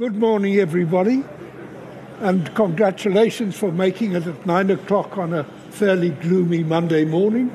[0.00, 1.22] Good morning, everybody,
[2.20, 7.50] and congratulations for making it at nine o'clock on a fairly gloomy Monday morning.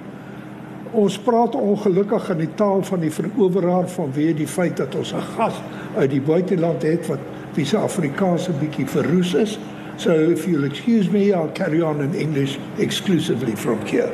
[0.94, 5.26] Ons praat ongelukkig in die taal van die veroweraar vanweë die feit dat ons 'n
[5.32, 5.58] gas
[5.96, 7.20] uit die buiteland het wat
[7.56, 9.58] wie se Afrikaans 'n bietjie verroes is.
[9.98, 14.14] So if you'll excuse me, I'll carry on in English exclusively from here.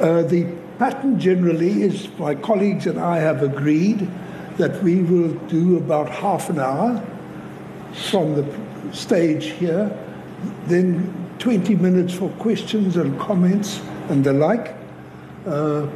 [0.00, 0.46] Uh, the
[0.78, 4.06] pattern generally is my colleagues and I have agreed
[4.58, 7.02] that we will do about half an hour
[7.92, 9.90] from the stage here,
[10.66, 14.76] then 20 minutes for questions and comments and the like.
[15.46, 15.86] Uh,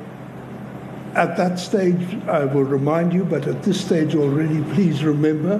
[1.15, 5.59] at that stage, I will remind you, but at this stage already, please remember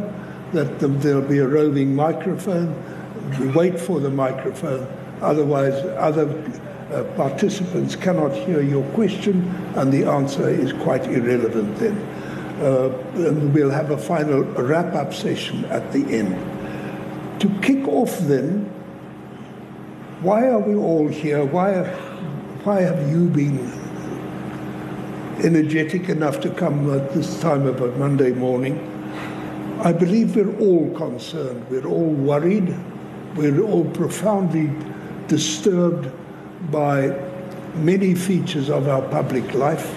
[0.53, 2.75] that the, there'll be a roving microphone.
[3.55, 4.87] Wait for the microphone,
[5.21, 6.29] otherwise, other
[6.93, 9.43] uh, participants cannot hear your question,
[9.77, 12.16] and the answer is quite irrelevant then.
[12.61, 16.35] Uh, and we'll have a final wrap up session at the end.
[17.41, 18.65] To kick off, then,
[20.23, 21.45] why are we all here?
[21.45, 21.85] Why,
[22.65, 23.59] why have you been
[25.45, 28.81] energetic enough to come at this time of a Monday morning?
[29.83, 32.75] I believe we're all concerned, we're all worried,
[33.35, 34.71] we're all profoundly
[35.29, 36.11] disturbed
[36.71, 37.15] by
[37.75, 39.95] many features of our public life,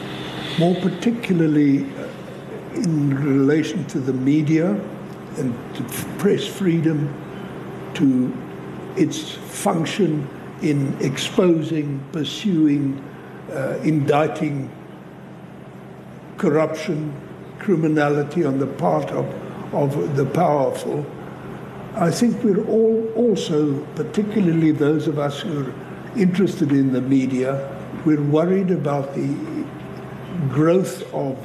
[0.60, 1.86] more particularly
[2.76, 4.72] in relation to the media
[5.38, 5.84] and to
[6.18, 7.14] press freedom,
[7.96, 8.36] to
[8.96, 10.28] its function
[10.62, 13.04] in exposing, pursuing,
[13.52, 14.70] uh, indicting
[16.38, 17.14] corruption,
[17.60, 19.26] criminality on the part of,
[19.74, 21.06] of the powerful.
[21.96, 25.74] I think we're all also, particularly those of us who are
[26.16, 27.76] interested in the media,
[28.06, 29.36] we're worried about the
[30.50, 31.38] growth of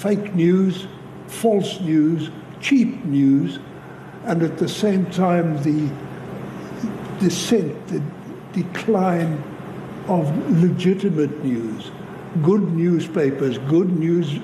[0.00, 0.86] fake news,
[1.26, 3.58] false news, cheap news,
[4.24, 5.92] and at the same time the
[7.18, 8.02] descent, the
[8.54, 9.42] decline
[10.08, 10.24] of
[10.62, 11.90] legitimate news,
[12.42, 14.38] good newspapers, good news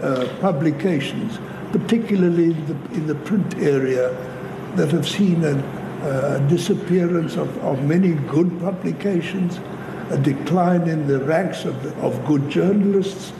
[0.00, 1.38] uh, publications,
[1.72, 4.08] particularly in the, in the, print area,
[4.76, 5.58] that have seen a,
[6.08, 9.60] a disappearance of, of, many good publications,
[10.08, 13.34] a decline in the ranks of, of good journalists,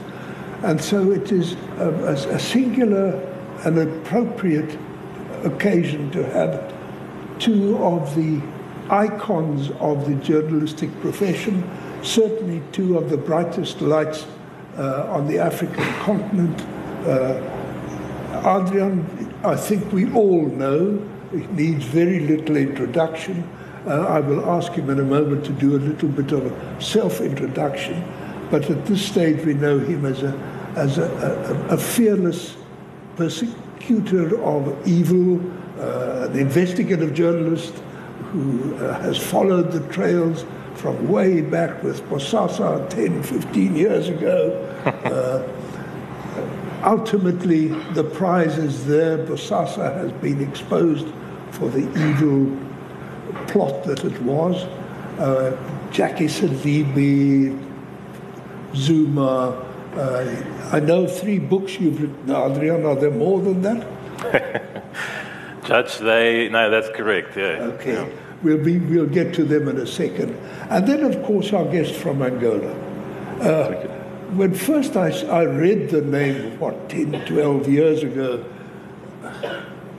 [0.63, 3.15] and so it is a, a, a singular
[3.65, 4.77] and appropriate
[5.43, 6.73] occasion to have
[7.39, 8.41] two of the
[8.89, 11.69] icons of the journalistic profession,
[12.01, 14.25] certainly two of the brightest lights
[14.77, 16.61] uh, on the African continent.
[17.05, 17.41] Uh,
[18.45, 23.47] Adrian, I think we all know, it needs very little introduction.
[23.85, 26.81] Uh, I will ask him in a moment to do a little bit of a
[26.81, 28.03] self introduction,
[28.49, 32.55] but at this stage we know him as a as a, a, a fearless
[33.15, 35.39] persecutor of evil,
[35.79, 37.73] uh, an investigative journalist
[38.31, 40.45] who uh, has followed the trails
[40.75, 44.51] from way back with Bosasa 10, 15 years ago.
[44.85, 45.47] uh,
[46.83, 49.19] ultimately, the prize is there.
[49.19, 51.07] Bosasa has been exposed
[51.51, 52.57] for the evil
[53.47, 54.63] plot that it was.
[55.19, 55.55] Uh,
[55.91, 57.55] Jackie Selebi,
[58.75, 62.85] Zuma, uh, I know three books you've written, Adriaan.
[62.85, 64.83] Are there more than that?
[65.65, 67.37] Judge, they no, that's correct.
[67.37, 67.71] Yeah.
[67.73, 67.93] Okay.
[67.93, 68.09] Yeah.
[68.41, 70.35] We'll be we'll get to them in a second,
[70.69, 72.73] and then of course our guest from Angola.
[73.39, 73.73] Uh,
[74.35, 78.43] when first I, I read the name, what 10, 12 years ago,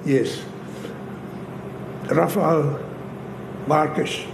[0.05, 0.43] yes,
[2.11, 2.81] Rafael
[3.67, 4.25] Marques,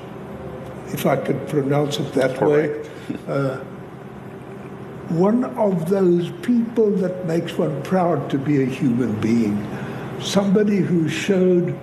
[0.89, 2.89] if I could pronounce it that Correct.
[3.11, 3.19] way.
[3.29, 3.65] Uh,
[5.11, 9.67] one of those people that makes one proud to be a human being.
[10.21, 11.77] Somebody who showed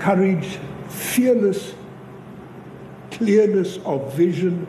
[0.00, 1.74] courage, fearless
[3.12, 4.66] clearness of vision,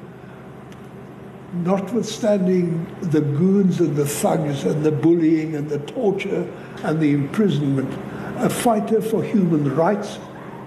[1.63, 6.47] notwithstanding the goons and the thugs and the bullying and the torture
[6.83, 7.91] and the imprisonment,
[8.37, 10.19] a fighter for human rights,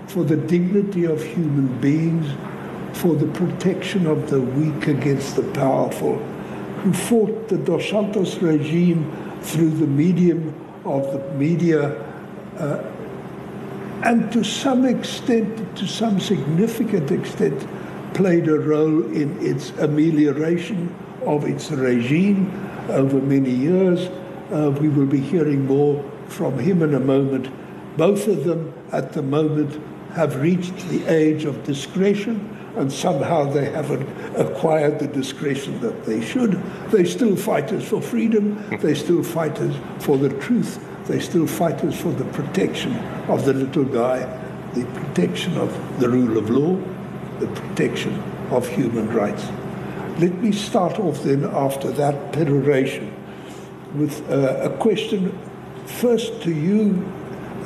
[0.09, 2.27] for the dignity of human beings,
[2.99, 6.21] for the protection of the weak against the powerful
[6.83, 9.11] who fought the Dos Santos regime
[9.43, 10.55] through the medium
[10.85, 11.93] of the media,
[12.59, 12.83] uh,
[14.03, 17.67] and to some extent, to some significant extent,
[18.15, 20.95] played a role in its amelioration
[21.27, 22.51] of its regime
[22.89, 24.09] over many years.
[24.51, 27.49] Uh, we will be hearing more from him in a moment.
[27.97, 29.79] Both of them, at the moment,
[30.15, 36.21] have reached the age of discretion and somehow they haven't acquired the discretion that they
[36.25, 36.53] should.
[36.91, 42.13] They're still fighters for freedom, they're still fighters for the truth They're still fighters for
[42.13, 42.97] the protection
[43.29, 44.19] of the little guy,
[44.75, 46.77] the protection of the rule of law,
[47.41, 49.45] the protection of human rights.
[50.21, 53.13] Let me start off then after that peroration
[53.95, 55.37] with uh, a question
[55.87, 57.11] first to you,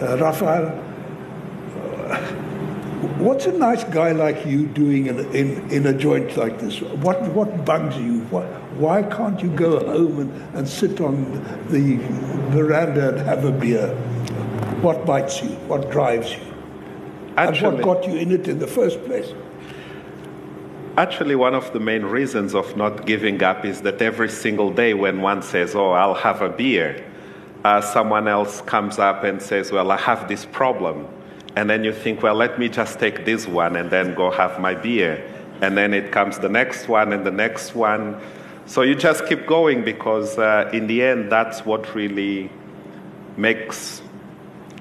[0.00, 0.80] uh, Rafael.
[3.24, 6.82] What's a nice guy like you doing in, in, in a joint like this?
[6.82, 8.20] What, what bugs you?
[8.24, 8.44] What,
[8.74, 11.32] why can't you go home and, and sit on
[11.70, 11.96] the
[12.50, 13.94] veranda and have a beer?
[14.82, 15.48] What bites you?
[15.68, 16.42] What drives you?
[17.38, 19.32] Actually, and what got you in it in the first place?
[20.98, 24.92] Actually, one of the main reasons of not giving up is that every single day
[24.92, 27.02] when one says, Oh, I'll have a beer,
[27.64, 31.08] uh, someone else comes up and says, Well, I have this problem.
[31.56, 34.60] And then you think, Well, let me just take this one and then go have
[34.60, 35.24] my beer.
[35.60, 38.20] And then it comes the next one and the next one.
[38.66, 42.50] So you just keep going because uh, in the end, that's what really
[43.36, 44.02] makes,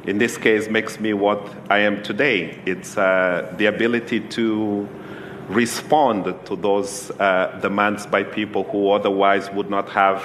[0.06, 2.60] in this case, makes me what I am today.
[2.66, 4.88] It's uh, the ability to
[5.50, 10.24] respond to those uh, demands by people who otherwise would not have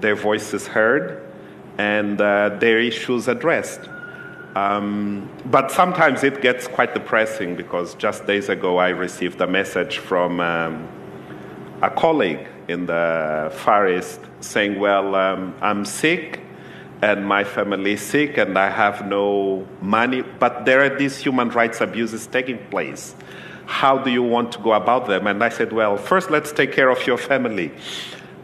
[0.00, 1.22] their voices heard
[1.78, 3.88] and uh, their issues addressed.
[4.54, 9.98] Um, but sometimes it gets quite depressing because just days ago I received a message
[9.98, 10.88] from um,
[11.80, 16.40] a colleague in the Far East saying, Well, um, I'm sick
[17.00, 21.48] and my family is sick and I have no money, but there are these human
[21.48, 23.16] rights abuses taking place
[23.66, 25.26] how do you want to go about them?
[25.26, 27.72] And I said, well, first let's take care of your family.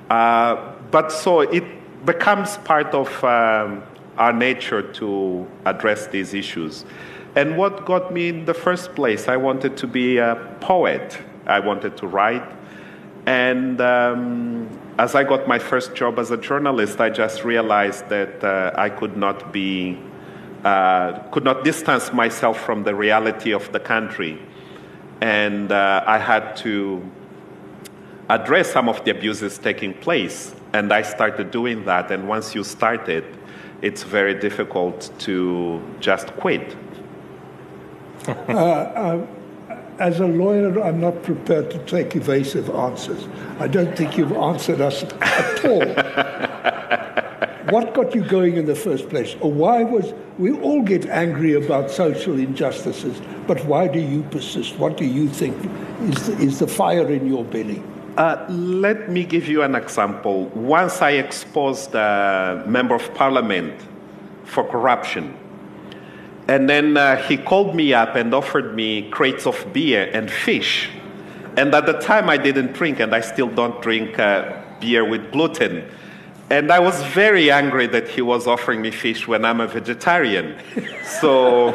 [0.09, 1.65] Uh, but so it
[2.07, 3.83] becomes part of um,
[4.19, 6.85] our nature to address these issues.
[7.37, 11.19] And what got me in the first place, I wanted to be a poet.
[11.47, 12.45] I wanted to write.
[13.27, 14.69] And um,
[14.99, 18.89] as I got my first job as a journalist, I just realized that uh, I
[18.89, 19.99] could not be,
[20.65, 24.41] uh, could not distance myself from the reality of the country
[25.21, 27.03] and uh, I had to
[28.29, 30.55] address some of the abuses taking place.
[30.73, 32.11] And I started doing that.
[32.11, 33.25] And once you start it,
[33.83, 36.77] it's very difficult to just quit.
[38.29, 39.27] uh, uh,
[39.99, 43.27] as a lawyer, I'm not prepared to take evasive answers.
[43.59, 45.85] I don't think you've answered us at all.
[47.71, 49.35] what got you going in the first place?
[49.41, 54.79] Or why was we all get angry about social injustices, but why do you persist?
[54.79, 55.57] What do you think
[56.03, 57.83] is the, is the fire in your belly?
[58.19, 60.47] Uh, let me give you an example.
[60.47, 63.81] Once I exposed a member of parliament
[64.43, 65.37] for corruption,
[66.49, 70.91] and then uh, he called me up and offered me crates of beer and fish.
[71.57, 75.31] And at the time, I didn't drink, and I still don't drink uh, beer with
[75.31, 75.89] gluten.
[76.51, 80.57] And I was very angry that he was offering me fish when I'm a vegetarian.
[81.21, 81.69] So,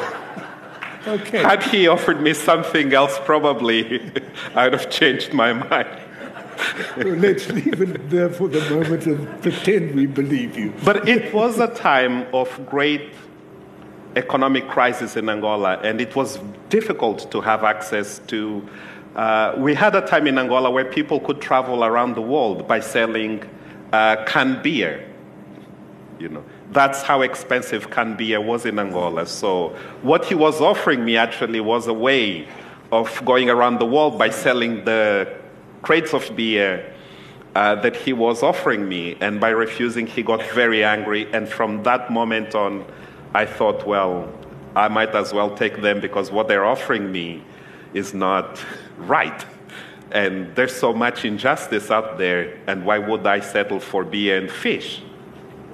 [1.08, 1.42] okay.
[1.42, 4.12] had he offered me something else, probably
[4.56, 5.88] I'd have changed my mind.
[6.98, 10.74] let's leave it there for the moment and pretend we believe you.
[10.84, 13.14] But it was a time of great
[14.16, 16.40] economic crisis in Angola, and it was
[16.70, 18.68] difficult to have access to.
[19.16, 22.80] Uh, we had a time in Angola where people could travel around the world by
[22.80, 23.44] selling
[23.92, 25.08] uh, canned beer.
[26.20, 29.26] You know, that's how expensive canned beer was in Angola.
[29.26, 29.70] So
[30.02, 32.48] what he was offering me actually was a way
[32.92, 35.43] of going around the world by selling the
[35.84, 36.92] crates of beer
[37.56, 39.16] uh, that he was offering me.
[39.22, 41.32] And by refusing, he got very angry.
[41.32, 42.84] And from that moment on,
[43.36, 44.32] I thought, well,
[44.76, 47.44] I might as well take them because what they're offering me
[47.94, 48.60] is not
[48.98, 49.46] right.
[50.12, 54.50] And there's so much injustice out there, and why would I settle for beer and
[54.50, 55.02] fish?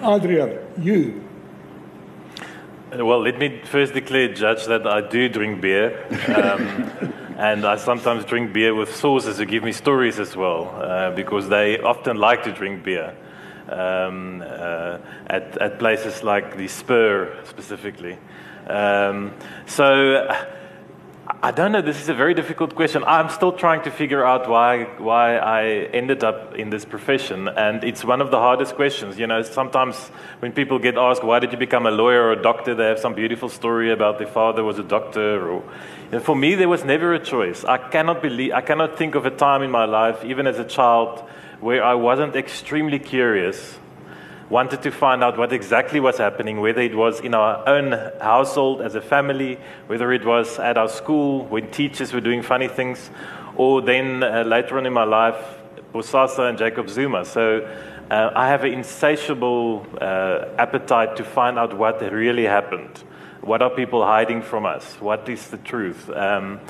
[0.00, 1.24] Adriaan, you.
[2.92, 6.06] Well, let me first declare, Judge, that I do drink beer.
[6.34, 11.12] Um, and I sometimes drink beer with sources who give me stories as well, uh,
[11.12, 13.14] because they often like to drink beer
[13.68, 18.18] um, uh, at, at places like the Spur specifically.
[18.66, 19.32] Um,
[19.66, 20.28] so
[21.40, 21.80] I don't know.
[21.80, 23.04] This is a very difficult question.
[23.04, 27.84] I'm still trying to figure out why why I ended up in this profession, and
[27.84, 29.20] it's one of the hardest questions.
[29.20, 29.94] You know, sometimes
[30.40, 32.98] when people get asked why did you become a lawyer or a doctor, they have
[32.98, 35.48] some beautiful story about their father was a doctor.
[35.48, 35.62] Or,
[36.10, 37.64] know, for me, there was never a choice.
[37.64, 38.52] I cannot believe.
[38.52, 41.20] I cannot think of a time in my life, even as a child,
[41.60, 43.78] where I wasn't extremely curious
[44.50, 48.80] wanted to find out what exactly was happening, whether it was in our own household
[48.80, 53.10] as a family, whether it was at our school when teachers were doing funny things,
[53.56, 55.36] or then uh, later on in my life,
[55.92, 57.24] Bosasa and Jacob Zuma.
[57.24, 57.68] So
[58.10, 63.04] uh, I have an insatiable uh, appetite to find out what really happened.
[63.42, 64.94] What are people hiding from us?
[65.00, 66.08] What is the truth?
[66.10, 66.60] Um,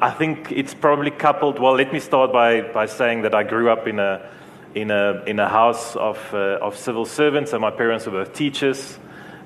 [0.00, 1.58] I think it's probably coupled.
[1.60, 4.28] Well, let me start by, by saying that I grew up in a,
[4.74, 8.32] in a, in a house of, uh, of civil servants, and my parents were both
[8.32, 8.98] teachers.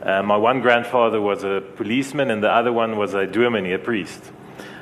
[0.02, 3.78] Uh, my one grandfather was a policeman, and the other one was a dominee, a
[3.78, 4.23] priest.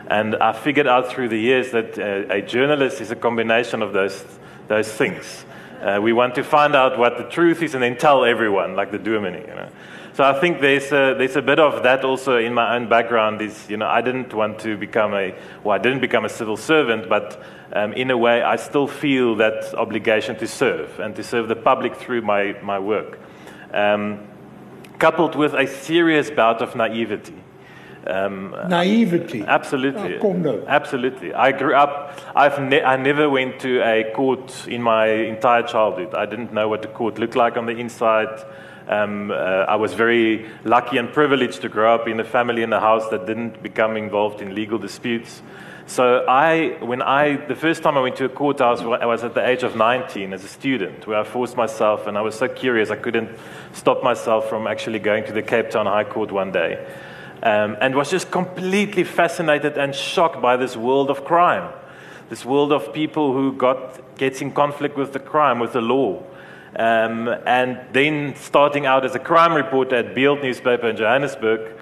[0.08, 3.92] And I figured out through the years that uh, a journalist is a combination of
[3.92, 4.24] those,
[4.68, 5.44] those things.
[5.80, 8.92] Uh, we want to find out what the truth is and then tell everyone, like
[8.92, 9.40] the dominee.
[9.40, 9.68] You know?
[10.16, 13.42] So I think there's a, there's a bit of that also in my own background.
[13.42, 16.56] Is you know I didn't want to become a well I didn't become a civil
[16.56, 21.22] servant, but um, in a way I still feel that obligation to serve and to
[21.22, 23.18] serve the public through my my work,
[23.72, 24.20] um,
[24.98, 27.34] coupled with a serious bout of naivety.
[28.06, 29.42] Um, Naivety.
[29.42, 30.16] Absolutely.
[30.16, 30.20] Oh.
[30.68, 31.34] Absolutely.
[31.34, 36.14] I grew up, I've ne- I never went to a court in my entire childhood.
[36.14, 38.44] I didn't know what the court looked like on the inside.
[38.88, 42.72] Um, uh, I was very lucky and privileged to grow up in a family in
[42.72, 45.42] a house that didn't become involved in legal disputes.
[45.86, 49.34] So I, when I, the first time I went to a courthouse, I was at
[49.34, 52.48] the age of 19 as a student, where I forced myself, and I was so
[52.48, 53.30] curious I couldn't
[53.72, 56.84] stop myself from actually going to the Cape Town High Court one day
[57.42, 61.72] um, and was just completely fascinated and shocked by this world of crime,
[62.28, 66.22] this world of people who got gets in conflict with the crime, with the law.
[66.78, 71.75] Um, and then starting out as a crime reporter at Beeld newspaper in Johannesburg,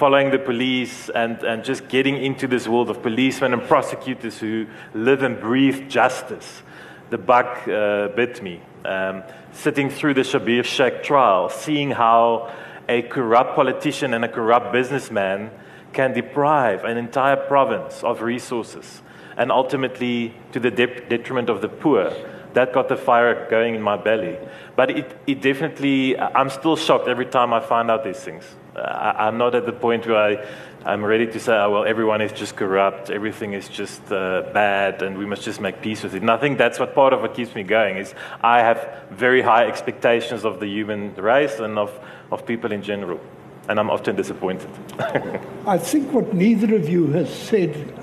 [0.00, 4.66] following the police and, and just getting into this world of policemen and prosecutors who
[4.94, 6.62] live and breathe justice.
[7.10, 8.62] The bug uh, bit me.
[8.86, 12.50] Um, sitting through the Schabir Shaik trial, seeing how
[12.88, 15.50] a corrupt politician and a corrupt businessman
[15.92, 19.02] can deprive an entire province of resources
[19.36, 22.10] and ultimately to the de- detriment of the poor.
[22.54, 24.38] That got the fire going in my belly.
[24.76, 28.44] But it, it definitely, I'm still shocked every time I find out these things.
[28.80, 30.46] I, am not at the point where I,
[30.84, 35.02] I'm ready to say, oh, well, everyone is just corrupt, everything is just uh, bad,
[35.02, 36.22] and we must just make peace with it.
[36.22, 39.42] And I think that's what part of what keeps me going is I have very
[39.42, 41.98] high expectations of the human race and of,
[42.32, 43.20] of people in general,
[43.68, 44.70] and I'm often disappointed.
[45.66, 47.94] I think what neither of you has said,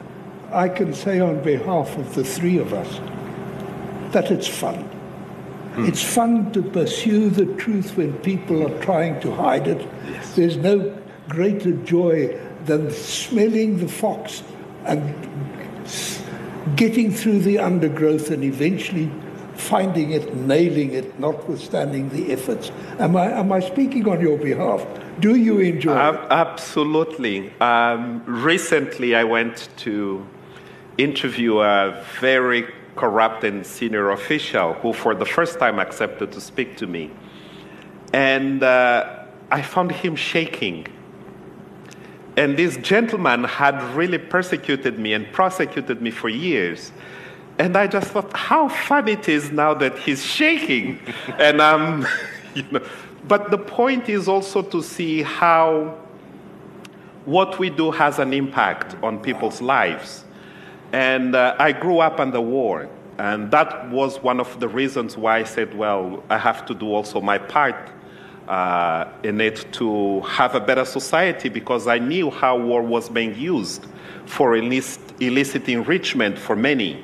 [0.52, 3.00] I can say on behalf of the three of us,
[4.14, 4.88] that it's fun.
[5.78, 5.86] Hmm.
[5.86, 9.88] It's fun to pursue the truth when people are trying to hide it.
[10.10, 10.36] Yes.
[10.36, 10.98] There's no
[11.30, 14.42] greater joy than smelling the fox
[14.86, 15.14] and
[16.76, 19.12] getting through the undergrowth and eventually
[19.54, 22.72] finding it, nailing it, notwithstanding the efforts.
[22.98, 24.84] Am I, am I speaking on your behalf?
[25.20, 26.20] Do you enjoy uh, it?
[26.32, 27.54] Absolutely.
[27.62, 30.26] Um, recently, I went to
[30.98, 32.66] interview a very
[32.98, 37.12] corrupt and senior official who, for the first time, accepted to speak to me.
[38.14, 40.88] And uh, I found him shaking
[42.38, 46.92] and this gentleman had really persecuted me and prosecuted me for years.
[47.58, 51.00] And I just thought, how fun it is now that he's shaking.
[51.40, 52.06] and um,
[52.54, 52.86] you know,
[53.28, 55.98] but the point is also to see how
[57.26, 60.24] what we do has an impact on people's lives.
[60.94, 65.40] And uh, I grew up the war, and that was one of the reasons why
[65.40, 67.76] I said, well, I have to do also my part
[68.48, 73.36] uh, in it to have a better society because I knew how war was being
[73.36, 73.86] used
[74.26, 77.04] for illicit, illicit enrichment for many,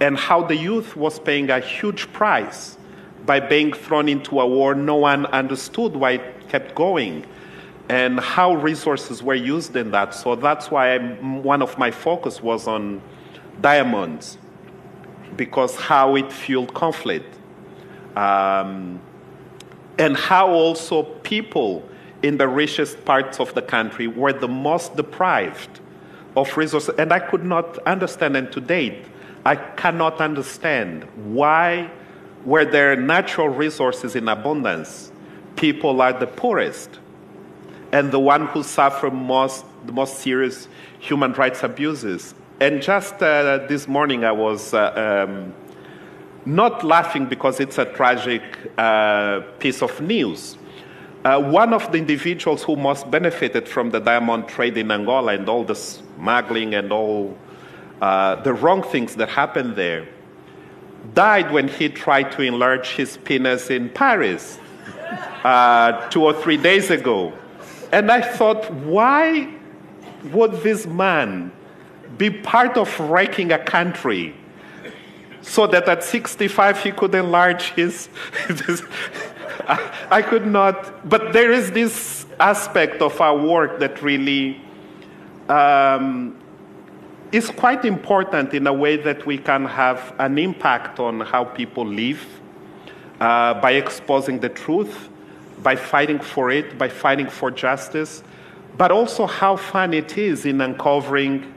[0.00, 2.78] and how the youth was paying a huge price
[3.26, 4.74] by being thrown into a war.
[4.74, 7.26] No one understood why it kept going
[7.88, 10.14] and how resources were used in that.
[10.14, 13.02] So that's why one of my focus was on
[13.60, 14.38] diamonds
[15.36, 17.36] because how it fueled conflict.
[18.16, 19.00] Um,
[19.98, 21.86] and how also people
[22.22, 25.80] in the richest parts of the country were the most deprived
[26.36, 26.94] of resources.
[26.98, 29.04] And I could not understand, and to date,
[29.44, 31.90] I cannot understand why,
[32.44, 35.12] where there are natural resources in abundance,
[35.56, 36.98] people are the poorest
[37.94, 40.66] and the one who suffer most, the most serious
[40.98, 42.34] human rights abuses.
[42.58, 45.54] And just uh, this morning, I was uh, um,
[46.44, 48.42] not laughing because it's a tragic
[48.76, 50.58] uh, piece of news.
[51.24, 55.48] Uh, one of the individuals who most benefited from the diamond trade in Angola and
[55.48, 57.38] all the smuggling and all
[58.02, 60.08] uh, the wrong things that happened there
[61.14, 64.58] died when he tried to enlarge his penis in Paris
[65.44, 67.32] uh, two or three days ago.
[67.92, 69.52] And I thought, why
[70.32, 71.52] would this man
[72.16, 74.34] be part of wrecking a country?
[75.44, 78.08] so that at 65 he could enlarge his.
[79.66, 84.60] I, I could not, but there is this aspect of our work that really
[85.48, 86.36] um,
[87.32, 91.86] is quite important in a way that we can have an impact on how people
[91.86, 92.24] live
[93.20, 95.08] uh, by exposing the truth,
[95.64, 98.22] by fighting for it, by fighting for justice,
[98.76, 101.52] but also how fun it is in uncovering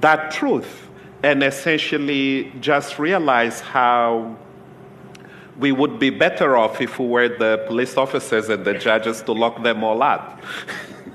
[0.00, 0.88] that truth
[1.22, 4.34] and essentially just realize how
[5.58, 9.32] we would be better off if we were the police officers and the judges to
[9.32, 10.42] lock them all up.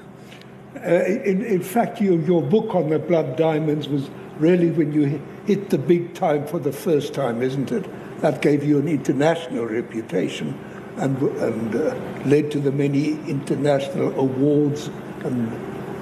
[0.75, 5.19] uh, in, in, fact, your, your book on the blood diamonds was really when you
[5.47, 7.85] hit the big time for the first time, isn't it?
[8.21, 10.59] That gave you an international reputation
[10.97, 14.89] and, and uh, led to the many international awards
[15.23, 15.51] and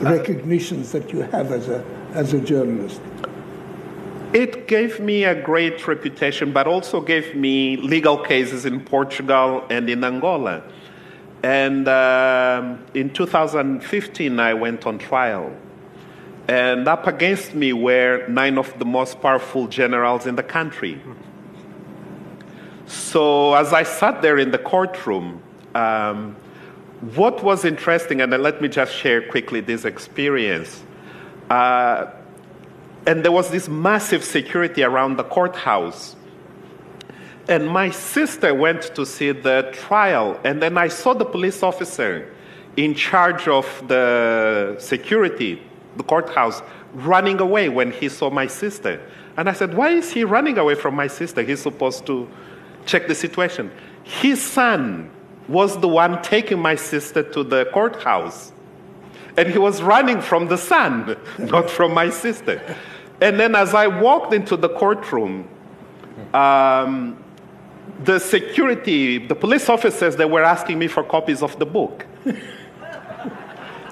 [0.02, 1.84] recognitions that you have as a,
[2.14, 3.02] as a journalist.
[4.34, 9.88] It gave me a great reputation, but also gave me legal cases in Portugal and
[9.90, 10.64] in Angola.
[11.44, 15.56] And uh, in 2015, I went on trial.
[16.48, 21.00] And up against me were nine of the most powerful generals in the country.
[22.88, 25.42] So as I sat there in the courtroom,
[25.76, 26.36] um,
[27.16, 30.84] what was interesting, and let me just share quickly this experience.
[31.50, 32.08] Uh,
[33.06, 36.16] and there was this massive security around the courthouse.
[37.50, 42.34] And my sister went to see the trial, and then I saw the police officer
[42.78, 45.62] in charge of the security,
[45.98, 46.62] the courthouse,
[46.94, 49.02] running away when he saw my sister.
[49.36, 51.42] And I said, Why is he running away from my sister?
[51.42, 52.30] He's supposed to
[52.86, 53.72] check the situation.
[54.04, 55.10] His son
[55.48, 58.52] was the one taking my sister to the courthouse.
[59.36, 62.62] And he was running from the son, not from my sister.
[63.22, 65.48] And then as I walked into the courtroom,
[66.34, 67.24] um,
[68.04, 72.06] the security, the police officers, they were asking me for copies of the book.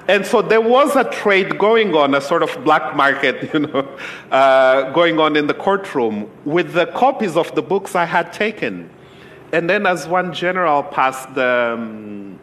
[0.08, 3.98] and so there was a trade going on, a sort of black market, you know,
[4.30, 8.90] uh, going on in the courtroom with the copies of the books I had taken.
[9.52, 12.40] And then as one general passed the, um,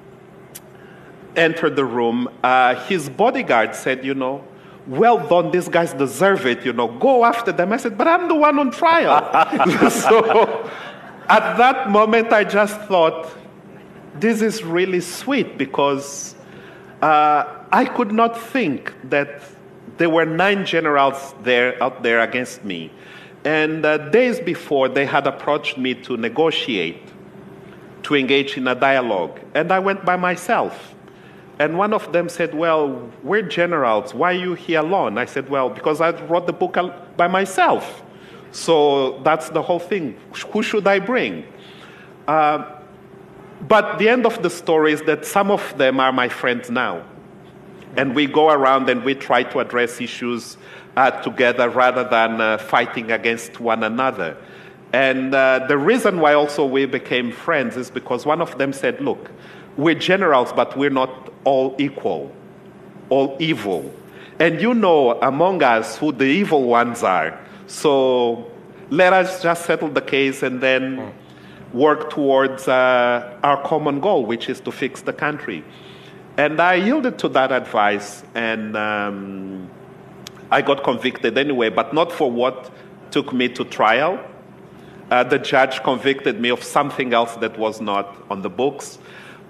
[1.36, 4.44] entered the room, uh, his bodyguard said, you know,
[4.88, 7.74] well done, these guys deserve it, you know, go after them.
[7.74, 9.90] I said, but I'm the one on trial.
[9.90, 10.70] so
[11.28, 13.30] at that moment, I just thought,
[14.16, 16.36] this is really sweet because
[17.02, 19.42] uh, I could not think that
[19.98, 22.92] there were nine generals there out there against me.
[23.46, 27.02] And uh, days before, they had approached me to negotiate,
[28.04, 29.40] to engage in a dialogue.
[29.54, 30.96] And I went by myself.
[31.60, 34.14] And one of them said, Well, we're generals.
[34.14, 35.18] Why are you here alone?
[35.18, 36.78] I said, Well, because I wrote the book
[37.18, 38.02] by myself.
[38.52, 40.18] So that's the whole thing.
[40.52, 41.46] Who should I bring?
[42.28, 42.79] Uh,
[43.68, 47.04] but the end of the story is that some of them are my friends now.
[47.98, 50.58] And we go around and we try to address issues
[50.96, 54.38] uh, together rather than uh, fighting against one another.
[54.94, 59.02] And uh, the reason why also we became friends is because one of them said,
[59.02, 59.30] Look,
[59.78, 62.32] we're generals, but we're not all equal,
[63.10, 63.94] all evil.
[64.40, 67.38] And you know among us who the evil ones are.
[67.68, 68.50] So
[68.90, 71.14] let us just settle the case and then
[71.74, 75.64] work towards uh, our common goal, which is to fix the country.
[76.38, 79.70] And I yielded to that advice, and um,
[80.52, 82.72] I got convicted anyway, but not for what
[83.12, 84.20] took me to trial.
[85.12, 89.00] Uh, the judge convicted me of something else that was not on the books.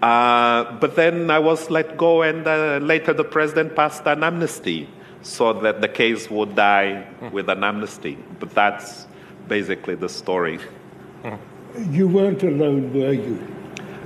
[0.01, 4.87] Uh, but then I was let go, and uh, later the president passed an amnesty
[5.21, 8.17] so that the case would die with an amnesty.
[8.39, 9.05] But that's
[9.47, 10.59] basically the story.
[11.77, 13.39] You weren't alone, were you?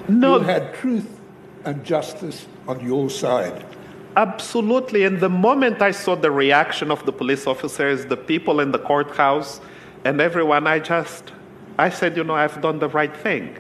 [0.08, 0.38] No.
[0.38, 1.20] You had truth
[1.66, 3.66] and justice on your side.
[4.16, 5.06] Absolutely.
[5.06, 8.80] And the moment I saw the reaction of the police officers, the people in the
[8.80, 9.60] courthouse,
[10.06, 11.32] and everyone, I just,
[11.80, 13.58] I said, you know, I've done the right thing.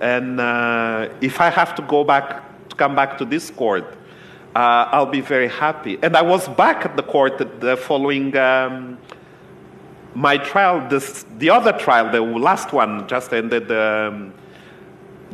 [0.00, 3.84] And uh, if I have to go back, to come back to this court,
[4.56, 5.98] uh, I'll be very happy.
[6.02, 8.98] And I was back at the court the following um,
[10.14, 14.32] my trial, this, the other trial, the last one just ended um,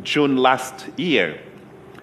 [0.03, 1.39] June last year.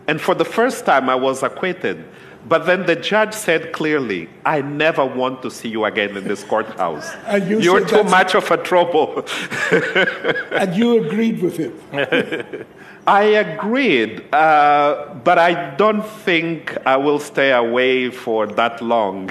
[0.09, 2.05] And for the first time, I was acquitted.
[2.49, 6.45] But then the judge said clearly, I never want to see you again in this
[6.45, 7.13] courthouse.
[7.27, 9.27] And you You're too much of a trouble.
[10.53, 11.75] And you agreed with him.
[13.07, 19.31] I agreed, uh, but I don't think I will stay away for that long.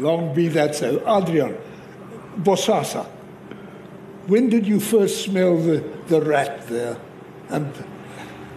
[0.00, 0.98] Long be that so.
[1.00, 1.56] Adriaan,
[2.36, 3.04] Bosasa,
[4.26, 6.96] when did you first smell the, the rat there?
[7.48, 7.66] And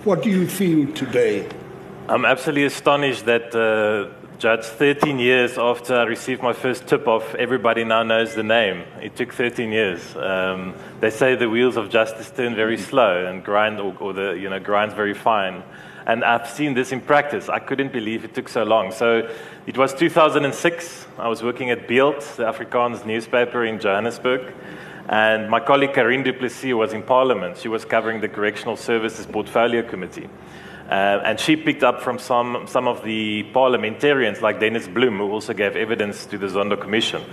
[0.03, 1.49] what do you feel today?
[2.07, 7.33] I'm absolutely astonished that, uh, Judge, 13 years after I received my first tip off,
[7.35, 8.83] everybody now knows the name.
[9.01, 10.15] It took 13 years.
[10.15, 14.33] Um, they say the wheels of justice turn very slow and grind, or, or the,
[14.33, 15.63] you know, grinds very fine.
[16.06, 17.50] And I've seen this in practice.
[17.50, 18.91] I couldn't believe it took so long.
[18.91, 19.28] So
[19.65, 21.08] it was 2006.
[21.18, 24.54] I was working at Beeld, the Afrikaans newspaper in Johannesburg.
[25.10, 27.58] And my colleague Carien du Plessis was in Parliament.
[27.58, 30.30] She was covering the Correctional Services Portfolio Committee.
[30.89, 35.32] Uh, and she picked up from some, some of the parliamentarians, like Dennis Bloem, who
[35.32, 37.24] also gave evidence to the Zondo Commission,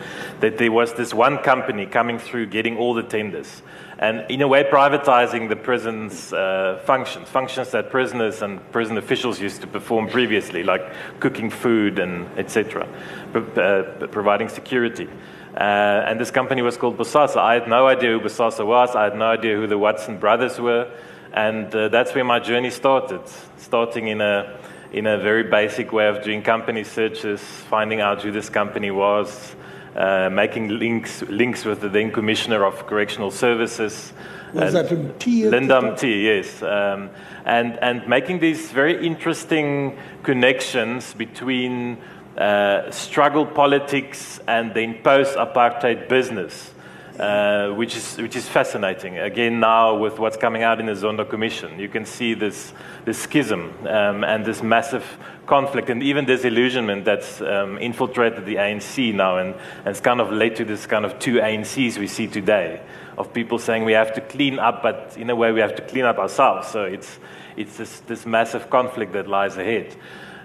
[0.40, 3.62] that there was this one company coming through getting all the tenders.
[4.02, 9.40] And in a way, privatizing the prison's uh, functions, functions that prisoners and prison officials
[9.40, 10.82] used to perform previously, like
[11.20, 12.88] cooking food and etc.,
[13.32, 15.08] uh, providing security.
[15.56, 17.36] Uh, and this company was called Bosasa.
[17.36, 18.96] I had no idea who Bosasa was.
[18.96, 20.90] I had no idea who the Watson brothers were.
[21.32, 23.22] And uh, that's where my journey started,
[23.56, 24.58] starting in a,
[24.92, 29.54] in a very basic way of doing company searches, finding out who this company was,
[29.96, 34.12] uh, making links, links with the then Commissioner of Correctional Services.
[34.52, 35.50] Was that Mti?
[35.50, 36.62] Linda Mti, yes.
[36.62, 37.10] Um,
[37.44, 41.98] and, and making these very interesting connections between
[42.36, 46.71] uh, struggle politics and then post apartheid business.
[47.18, 49.18] Uh, which is which is fascinating.
[49.18, 52.72] Again, now with what's coming out in the Zondo Commission, you can see this
[53.04, 55.04] this schism um, and this massive
[55.44, 60.32] conflict and even disillusionment that's um, infiltrated the ANC now, and, and it's kind of
[60.32, 62.80] led to this kind of two ANCs we see today
[63.18, 65.82] of people saying we have to clean up, but in a way we have to
[65.82, 66.68] clean up ourselves.
[66.68, 67.18] So it's
[67.56, 69.94] it's this, this massive conflict that lies ahead.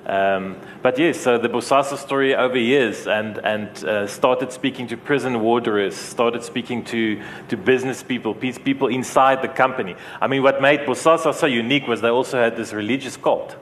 [0.07, 4.95] Um, but yes, so the Bosasa story over years and, and uh, started speaking to
[4.95, 9.97] prison warders, started speaking to, to business people, people inside the company.
[10.21, 13.57] I mean, what made Bosasa so unique was they also had this religious cult,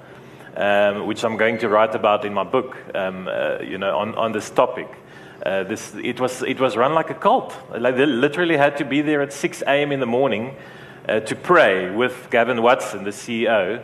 [0.56, 4.14] um, which I'm going to write about in my book, um, uh, you know, on,
[4.14, 4.88] on this topic.
[5.44, 7.58] Uh, this, it, was, it was run like a cult.
[7.76, 9.92] Like they literally had to be there at 6 a.m.
[9.92, 10.56] in the morning
[11.10, 13.84] uh, to pray with Gavin Watson, the CEO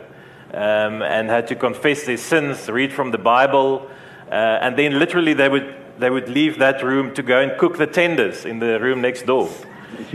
[0.52, 3.88] um, and had to confess their sins, read from the Bible,
[4.30, 7.76] uh, and then literally they would, they would leave that room to go and cook
[7.76, 9.48] the tenders in the room next door.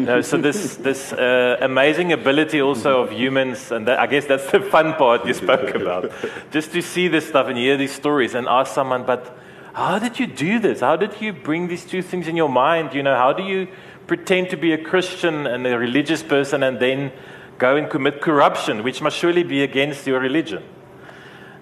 [0.07, 4.51] Uh, so this this uh, amazing ability also of humans, and that, I guess that's
[4.51, 6.11] the fun part you spoke about,
[6.51, 9.37] just to see this stuff and hear these stories and ask someone, but
[9.73, 10.79] how did you do this?
[10.79, 12.95] How did you bring these two things in your mind?
[12.95, 13.67] You know, how do you
[14.07, 17.11] pretend to be a Christian and a religious person and then
[17.57, 20.63] go and commit corruption, which must surely be against your religion.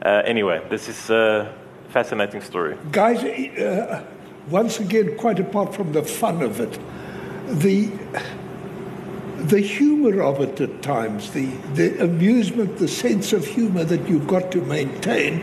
[0.04, 1.54] Uh, anyway, this is a
[1.90, 2.78] fascinating story.
[2.92, 4.04] Guys, uh,
[4.50, 6.80] once again, quite apart from the fun of it,
[7.48, 7.92] the
[9.38, 14.28] the humor of it at times, the, the amusement, the sense of humor that you've
[14.28, 15.42] got to maintain,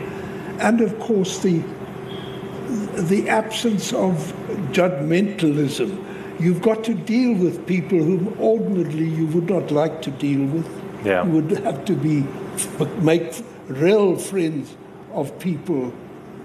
[0.59, 1.63] and of course the
[2.93, 4.33] the absence of
[4.71, 6.12] judgmentalism
[6.43, 10.67] You've got to deal with people whom ordinarily you would not like to deal with.
[11.05, 11.25] Yeah.
[11.25, 12.27] You would have to be
[12.99, 14.75] make real friends
[15.13, 15.93] of people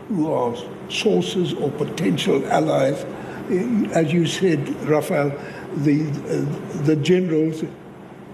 [0.07, 0.55] who are
[0.89, 3.05] sources or potential allies.
[3.93, 5.31] As you said, Rafael,
[5.75, 7.65] the uh, the generals.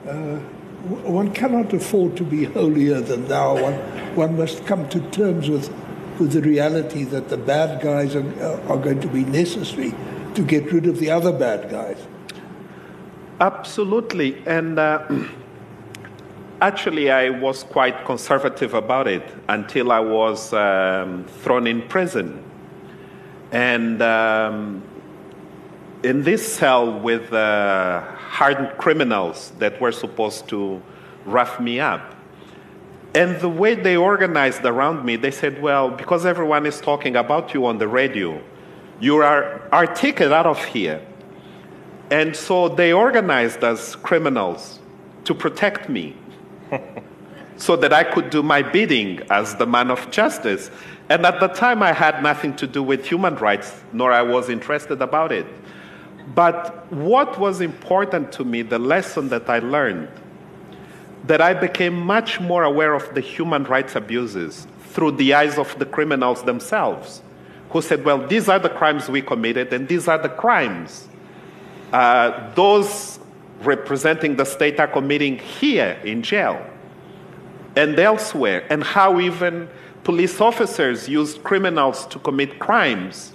[0.06, 0.40] Uh,
[0.84, 3.54] one cannot afford to be holier than thou.
[3.54, 3.74] One,
[4.14, 5.72] one must come to terms with,
[6.18, 9.94] with the reality that the bad guys are, are going to be necessary
[10.34, 11.98] to get rid of the other bad guys.
[13.40, 14.42] Absolutely.
[14.46, 15.06] And uh,
[16.60, 22.42] actually, I was quite conservative about it until I was um, thrown in prison.
[23.50, 24.82] And um,
[26.02, 30.82] in this cell with uh, hardened criminals that were supposed to
[31.24, 32.14] rough me up.
[33.14, 37.54] And the way they organized around me, they said, well, because everyone is talking about
[37.54, 38.42] you on the radio,
[39.04, 40.98] you are, are taken out of here.
[42.10, 44.78] And so they organized as criminals
[45.24, 46.16] to protect me
[47.58, 50.70] so that I could do my bidding as the man of justice.
[51.10, 54.48] And at the time, I had nothing to do with human rights, nor I was
[54.48, 55.46] interested about it.
[56.34, 60.08] But what was important to me, the lesson that I learned,
[61.24, 65.78] that I became much more aware of the human rights abuses through the eyes of
[65.78, 67.20] the criminals themselves
[67.74, 71.08] who said, Well, these are the crimes we committed, and these are the crimes
[71.94, 73.20] uh, those
[73.62, 76.60] representing the state are committing here in jail
[77.76, 79.68] and elsewhere, and how even
[80.02, 83.32] police officers used criminals to commit crimes.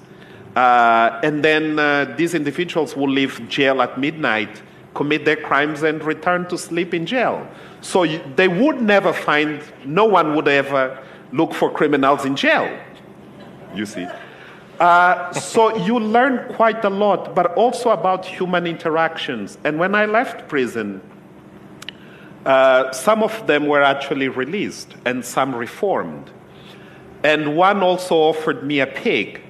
[0.57, 4.61] Uh, and then uh, these individuals will leave jail at midnight
[4.95, 7.47] commit their crimes and return to sleep in jail.
[7.79, 12.67] So you, they would never find, no one would ever look for criminals in jail,
[13.73, 14.07] you see.
[14.79, 19.57] Uh, so you learn quite a lot, but also about human interactions.
[19.65, 21.01] And when I left prison,
[22.45, 26.31] uh, some of them were actually released and some reformed.
[27.23, 29.41] And one also offered me a pig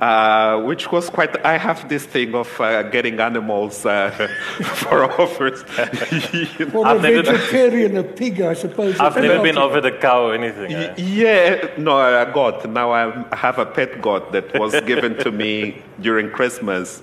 [0.00, 1.44] uh, which was quite.
[1.44, 4.10] I have this thing of uh, getting animals uh,
[4.62, 5.62] for offers.
[6.72, 8.98] For a vegetarian, a pig, I suppose.
[8.98, 10.72] I've never been offered a cow or anything.
[10.72, 12.66] Y- yeah, no, a goat.
[12.66, 17.02] Now I have a pet goat that was given to me during Christmas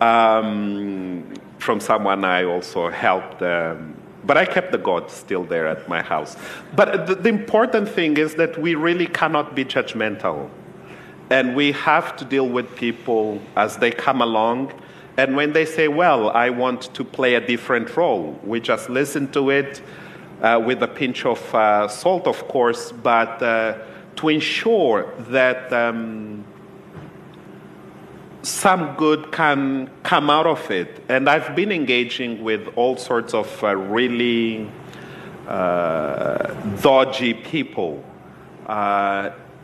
[0.00, 1.24] um,
[1.58, 3.42] from someone I also helped.
[3.42, 6.36] Um, but I kept the God still there at my house.
[6.76, 10.48] But the, the important thing is that we really cannot be judgmental
[11.32, 14.70] and we have to deal with people as they come along.
[15.16, 19.32] And when they say, Well, I want to play a different role, we just listen
[19.32, 19.80] to it
[20.42, 23.78] uh, with a pinch of uh, salt, of course, but uh,
[24.16, 26.44] to ensure that um,
[28.42, 31.02] some good can come out of it.
[31.08, 34.70] And I've been engaging with all sorts of uh, really
[35.48, 38.04] uh, dodgy people.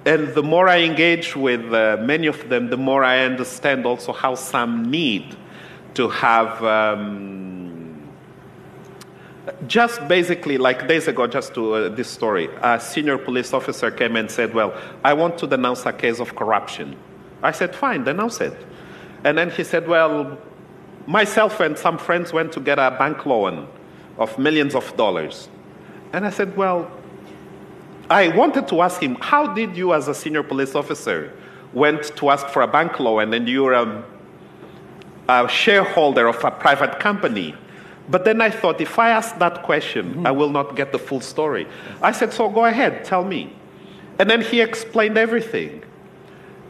[0.08, 4.14] And the more I engage with uh, many of them, the more I understand also
[4.14, 5.36] how some need
[5.92, 8.08] to have um,
[9.66, 14.16] just basically, like days ago, just to uh, this story, a senior police officer came
[14.16, 14.72] and said, Well,
[15.04, 16.96] I want to denounce a case of corruption.
[17.42, 18.56] I said, Fine, denounce it.
[19.24, 20.38] And then he said, Well,
[21.06, 23.68] myself and some friends went to get a bank loan
[24.16, 25.50] of millions of dollars.
[26.14, 26.90] And I said, Well,
[28.10, 31.32] I wanted to ask him, how did you, as a senior police officer,
[31.74, 34.04] went to ask for a bank loan and then you're a,
[35.28, 37.54] a shareholder of a private company?
[38.08, 40.26] But then I thought, if I ask that question, mm-hmm.
[40.26, 41.66] I will not get the full story.
[42.00, 43.52] I said, so go ahead, tell me.
[44.18, 45.84] And then he explained everything.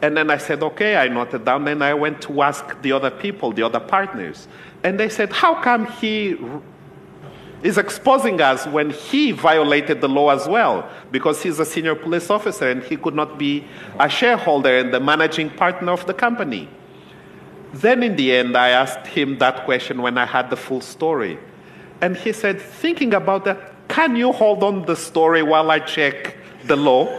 [0.03, 1.65] And then I said, okay, I noted down.
[1.65, 4.49] Then I went to ask the other people, the other partners.
[4.83, 6.37] And they said, how come he
[7.63, 12.31] is exposing us when he violated the law as well, because he's a senior police
[12.31, 13.65] officer and he could not be
[13.99, 16.69] a shareholder and the managing partner of the company.
[17.73, 21.39] Then, in the end, I asked him that question when I had the full story.
[22.01, 26.37] And he said, Thinking about that, can you hold on the story while I check
[26.65, 27.09] the law?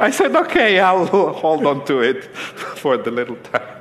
[0.00, 3.77] I said, Okay, I'll hold on to it for the little time.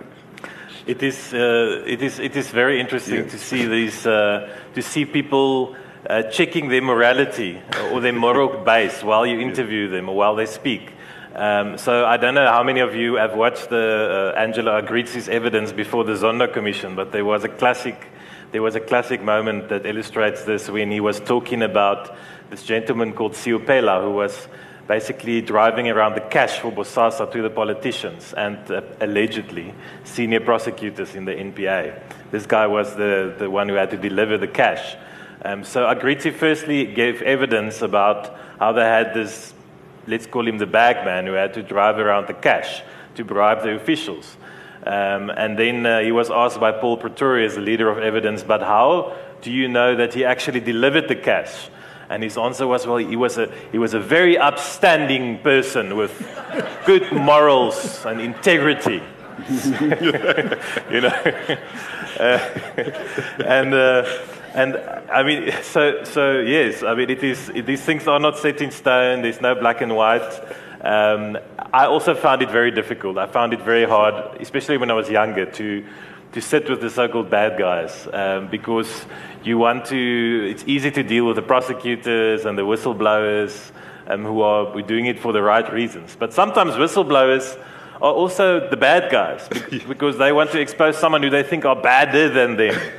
[0.88, 5.04] It is, uh, it is, it is very interesting to see these, uh, to see
[5.04, 5.76] people
[6.10, 10.45] uh, checking their morality or their moral base while you interview them or while they
[10.45, 10.93] speak.
[11.36, 15.28] Um, so I don't know how many of you have watched the uh, Angelo Agrizzi's
[15.28, 18.08] evidence before the Zondo Commission, but there was a classic,
[18.54, 22.15] there was a classic moment that illustrates this when he was talking about
[22.50, 24.47] this gentleman called Siupela who was
[24.88, 29.73] basically driving around the cash for Bosasa to the politicians and uh, allegedly
[30.06, 32.02] senior prosecutors in the NPA.
[32.32, 34.95] This guy was the, the one who had to deliver the cash.
[35.43, 39.54] Um, so Agrizzi firstly gave evidence about how they had this,
[40.08, 42.82] let's call him the bagman, who had to drive around the cash
[43.15, 44.38] to bribe the officials.
[44.86, 48.62] Um, and then uh, he was asked by Paul Pretorius, the leader of evidence, but
[48.62, 51.69] how do you know that he actually delivered the cash?
[52.10, 56.13] And his answer was, well, he was a, he was a very upstanding person with
[56.86, 59.04] good morals and integrity.
[60.89, 61.58] you know?
[62.20, 62.39] Uh,
[63.46, 64.06] and, uh,
[64.54, 64.78] and
[65.12, 68.62] I mean, so, so yes, I mean, it is, it, these things are not set
[68.62, 70.41] in stone, there's no black and white.
[70.82, 71.38] Um,
[71.74, 73.17] I also found it very difficult.
[73.17, 75.86] I found it very hard, especially when I was younger, to,
[76.34, 79.06] to sit with the so called bad guys um, because
[79.44, 83.72] you want to, it's easy to deal with the prosecutors and the whistleblowers
[84.08, 86.16] um, who are doing it for the right reasons.
[86.18, 87.58] But sometimes whistleblowers
[87.96, 89.48] are also the bad guys
[89.88, 92.80] because they want to expose someone who they think are badder than them.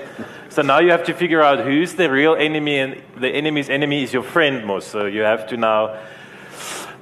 [0.51, 4.03] So now you have to figure out who's the real enemy, and the enemy's enemy
[4.03, 4.81] is your friend, more.
[4.81, 6.01] So you have to now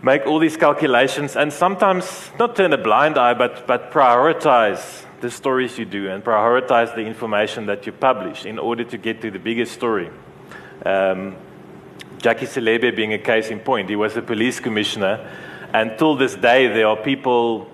[0.02, 5.30] make all these calculations and sometimes not turn a blind eye, but, but prioritize the
[5.30, 9.30] stories you do and prioritize the information that you publish in order to get to
[9.30, 10.10] the biggest story.
[10.84, 11.36] Um,
[12.18, 15.30] Jackie Selebi being a case in point, he was a police commissioner,
[15.72, 17.68] and till this day, there are people,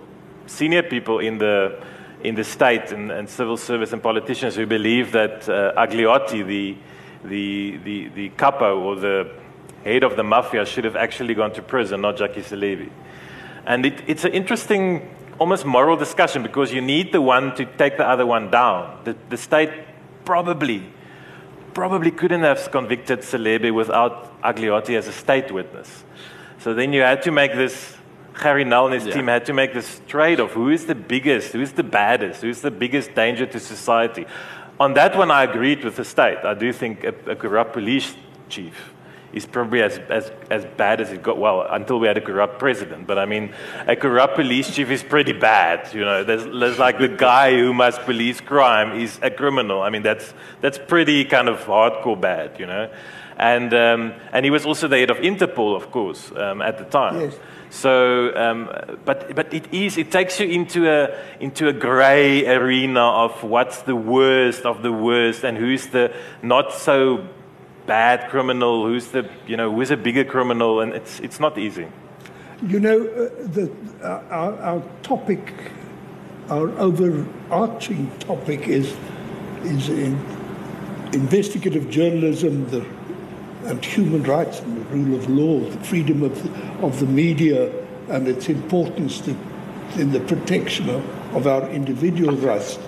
[0.47, 1.83] senior people in the
[2.23, 6.77] in the state and, and civil service and politicians who believe that uh, Agliotti, the,
[7.25, 9.31] the, the, the capo or the
[9.85, 12.91] head of the mafia, should have actually gone to prison, not Jackie Selebi.
[13.67, 15.11] And it, it's an interesting
[15.43, 18.83] almost moral discussion because you need the one to take the other one down.
[19.03, 19.73] The, the state
[20.25, 20.81] probably,
[21.75, 26.05] probably couldn't have convicted Selebi without Agliotti as a state witness.
[26.61, 27.97] So then you had to make this,
[28.41, 29.15] Gerrie Nel and his Yeah.
[29.15, 32.61] team had to make this trade off who is the biggest, who's the baddest, who's
[32.61, 34.27] the biggest danger to society.
[34.79, 36.39] On that one, I agreed with the state.
[36.45, 38.15] I do think a, a corrupt police
[38.49, 38.92] chief
[39.33, 41.39] is probably as, as, as bad as it got.
[41.39, 43.07] Well, until we had a corrupt president.
[43.07, 43.55] But I mean,
[43.87, 45.93] a corrupt police chief is pretty bad.
[45.95, 49.83] You know, there's, there's like the guy who must police crime is a criminal.
[49.83, 52.91] I mean, that's, that's pretty kind of hardcore bad, you know.
[53.39, 56.85] And, um, and he was also the head of Interpol, of course, um, at the
[56.85, 57.21] time.
[57.21, 57.39] Yes.
[57.71, 58.71] So, um,
[59.07, 63.81] but, but it is, it takes you into a, into a gray arena of what's
[63.83, 67.27] the worst of the worst and who's the not so
[67.87, 71.87] bad criminal, who's the, you know, who's a bigger criminal, and it's, it's not easy.
[72.67, 75.53] You know, uh, the, uh, our, our topic,
[76.49, 78.95] our overarching topic is,
[79.65, 80.19] is in
[81.13, 82.87] investigative journalism the,
[83.65, 87.71] and human rights and the rule of law, the freedom of the, of the media
[88.09, 89.37] and its importance to,
[89.97, 92.79] in the protection of, of our individual rights.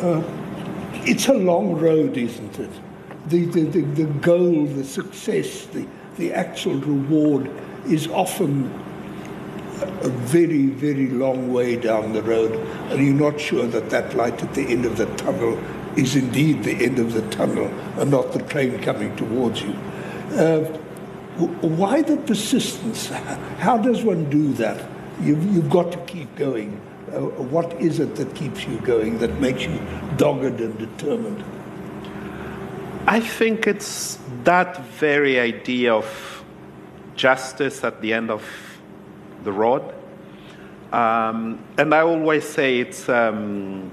[0.00, 0.22] Uh,
[1.06, 2.70] it's a long road, isn't it?
[3.26, 7.50] The, the, the, the goal, the success, the, the actual reward
[7.86, 8.70] is often
[9.80, 12.52] a very, very long way down the road,
[12.90, 15.58] and you're not sure that that light at the end of the tunnel
[15.96, 17.66] is indeed the end of the tunnel
[17.98, 19.72] and not the train coming towards you.
[20.32, 20.60] Uh,
[21.62, 23.08] why the persistence?
[23.58, 24.88] How does one do that?
[25.20, 26.80] You've, you've got to keep going.
[27.12, 29.80] Uh, what is it that keeps you going, that makes you
[30.16, 31.44] dogged and determined?
[33.14, 36.44] I think it's that very idea of
[37.14, 38.42] justice at the end of
[39.44, 39.82] the road.
[40.92, 43.92] Um, and I always say it's um,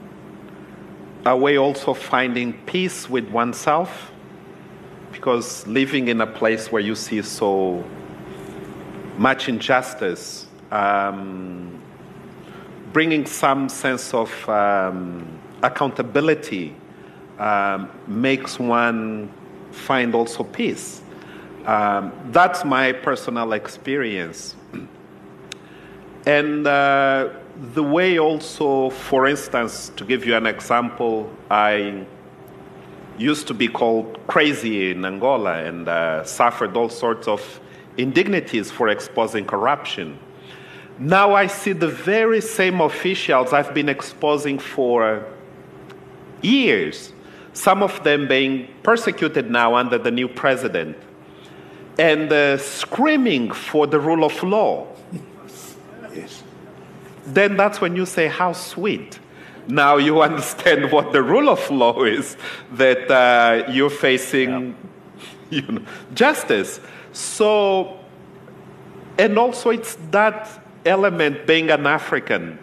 [1.24, 4.12] a way also of finding peace with oneself,
[5.12, 7.84] because living in a place where you see so
[9.20, 11.80] much injustice, um,
[12.92, 15.28] bringing some sense of um,
[15.62, 16.76] accountability
[17.40, 19.32] um, makes one
[19.72, 21.02] find also peace.
[21.66, 24.56] Um, that's my personal experience.
[26.24, 27.30] And uh,
[27.74, 32.06] the way also, for instance, to give you an example, I
[33.18, 37.60] used to be called crazy in Angola and uh, suffered all sorts of
[37.98, 40.18] indignities for exposing corruption.
[41.00, 45.26] Now I see the very same officials I've been exposing for
[46.42, 47.14] years,
[47.54, 50.98] some of them being persecuted now under the new president,
[52.00, 54.88] and uh, screaming for the rule of law.
[56.16, 56.44] Yes.
[57.26, 59.20] Then that's when you say, How sweet.
[59.68, 62.38] Now you understand what the rule of law is,
[62.74, 64.76] that uh, you're facing
[65.50, 65.82] you know,
[66.14, 66.80] justice.
[67.14, 68.00] So,
[69.18, 70.50] and also it's that
[70.86, 72.58] element being an African.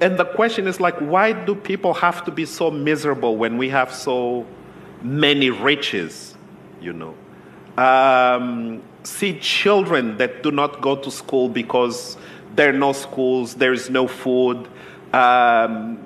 [0.00, 3.68] And the question is like, why do people have to be so miserable when we
[3.68, 4.46] have so
[5.02, 6.36] many riches,
[6.80, 7.14] you know?
[7.76, 12.16] Um, see children that do not go to school because
[12.56, 14.68] there are no schools, there is no food.
[15.12, 15.98] Um,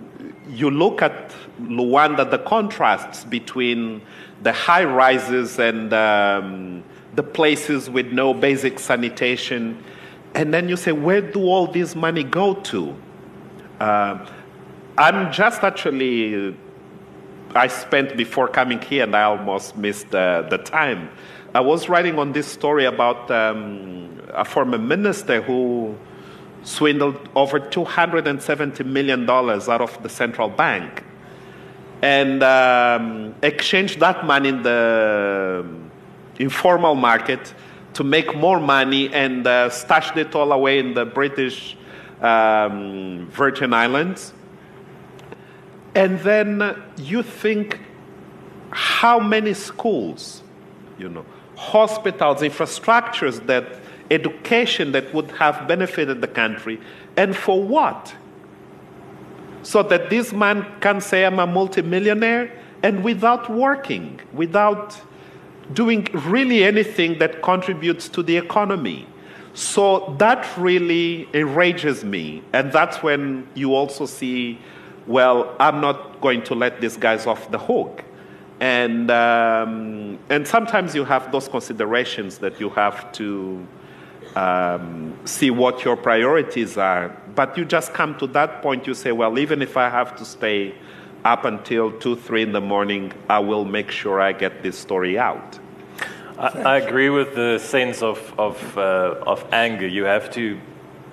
[0.49, 4.03] you look at Luanda, the contrasts between
[4.43, 9.83] the high rises and um, the places with no basic sanitation.
[10.35, 12.95] And then you say, where do all this money go to?
[13.81, 14.27] Uh,
[14.97, 16.57] I'm just actually,
[17.55, 21.11] I spent before coming here and I almost missed uh, the time.
[21.55, 25.97] I was writing on this story about um, a former minister who
[26.63, 31.05] swindled over $270 million out of the central bank
[32.03, 35.65] and um, exchanged that money in the
[36.39, 37.55] informal market
[37.95, 41.77] to make more money and uh, stashed it all away in the British
[42.21, 44.33] um, Virgin Islands.
[45.95, 47.79] And then you think
[48.71, 50.43] how many schools,
[50.99, 51.25] you know,
[51.57, 53.79] hospitals, infrastructures that
[54.11, 56.81] education that would have benefited the country,
[57.17, 58.15] and for what?
[59.63, 62.53] So that this man can say, I'm a multimillionaire,
[62.83, 65.01] and without working, without
[65.73, 69.07] doing really anything that contributes to the economy.
[69.55, 72.43] So that really enrages me.
[72.53, 74.59] And that's when you also see,
[75.07, 78.05] well, I'm not going to let these guys off the hook.
[78.59, 83.67] And, um, and sometimes you have those considerations that you have to
[84.35, 87.17] um, see what your priorities are.
[87.37, 90.25] But you just come to that point, you say, well, even if I have to
[90.25, 90.75] stay
[91.25, 95.19] up until 2, 3 in the morning, I will make sure I get this story
[95.19, 95.59] out.
[96.39, 99.87] I, I agree with the sense of, of, uh, of anger.
[99.87, 100.59] You have to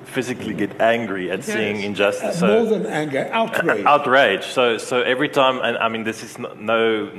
[0.06, 1.48] physically get angry at yes.
[1.48, 2.38] seeing injustice.
[2.38, 3.86] Uh, so, more than anger, outrage.
[3.86, 4.46] outrage.
[4.46, 7.12] So, so every time, and I mean, this is no no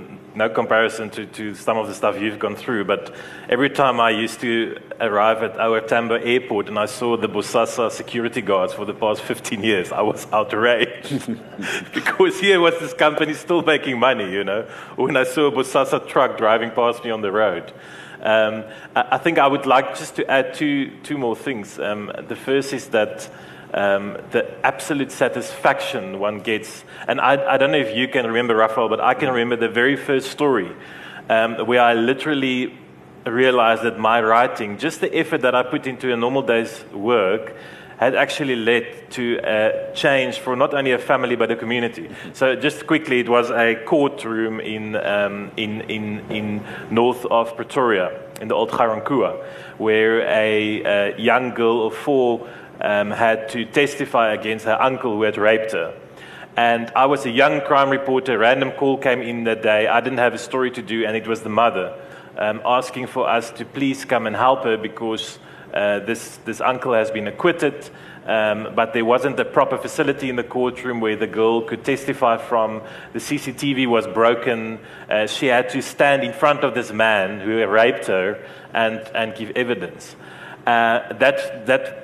[0.55, 3.14] comparison to, to some of the stuff you've gone through, but
[3.49, 7.91] every time I used to arrive at OR Tambo airport and I saw the Bosasa
[7.91, 11.26] security guards for the past 15 years, I was outraged.
[11.95, 14.62] because here was this company still making money, you know,
[14.97, 17.72] when I saw a Bosasa truck driving past me on the road.
[18.22, 18.64] Um,
[18.95, 21.78] I think I would like just to add two, two more things.
[21.80, 23.28] Um, the first is that
[23.75, 26.85] um, the absolute satisfaction one gets.
[27.09, 29.73] And I, I, don't know if you can remember, Rafael, but I can remember the
[29.73, 30.70] very first story
[31.29, 32.79] um, where I literally
[33.27, 37.55] realized that my writing, just the effort that I put into a normal day's work,
[37.99, 42.11] had actually led to a change for not only a family but a community.
[42.33, 48.11] So, just quickly, it was a courtroom in, um, in, in, in north of Pretoria,
[48.41, 49.45] in the old Ga-Rankuwa,
[49.79, 50.83] where a,
[51.14, 52.49] a young girl of four
[52.83, 55.95] um, had to testify against her uncle who had raped her.
[56.57, 58.35] And I was a young crime reporter.
[58.35, 59.87] A Random call came in that day.
[59.87, 61.95] I didn't have a story to do, and it was the mother
[62.37, 65.39] um, asking for us to please come and help her because
[65.72, 67.89] uh, this, this uncle has been acquitted.
[68.26, 72.37] Um, but there wasn't a proper facility in the courtroom where the girl could testify
[72.37, 72.83] from.
[73.12, 74.78] The CCTV was broken.
[75.11, 79.35] Uh, she had to stand in front of this man who raped her and, and
[79.35, 80.14] give evidence.
[80.64, 82.02] Uh, that, that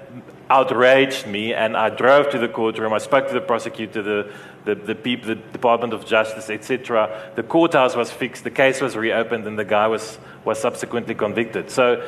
[0.51, 2.93] outraged me, and I drove to the courtroom.
[2.93, 4.33] I spoke to the prosecutor, the,
[4.65, 7.33] the, the, people, the Department of Justice, etc.
[7.35, 11.71] The courthouse was fixed, the case was reopened, and the guy was, was subsequently convicted.
[11.71, 12.03] So,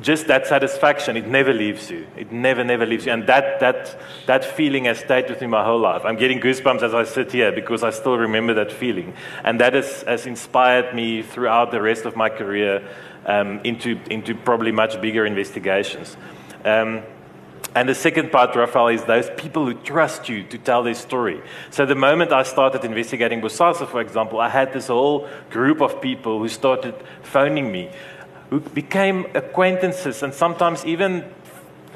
[0.00, 2.06] just that satisfaction, it never leaves you.
[2.16, 3.12] It never, never leaves you.
[3.12, 6.02] And that, that, that feeling has stayed with me my whole life.
[6.04, 9.14] I'm getting goosebumps as I sit here because I still remember that feeling.
[9.42, 12.86] And that has, has inspired me throughout the rest of my career
[13.26, 16.16] um, into, into probably much bigger investigations.
[16.64, 17.02] Um,
[17.74, 21.40] and the second part, Rafael, is those people who trust you to tell their story.
[21.70, 26.00] So the moment I started investigating Bosasa, for example, I had this whole group of
[26.00, 27.90] people who started phoning me,
[28.50, 31.24] who became acquaintances and sometimes even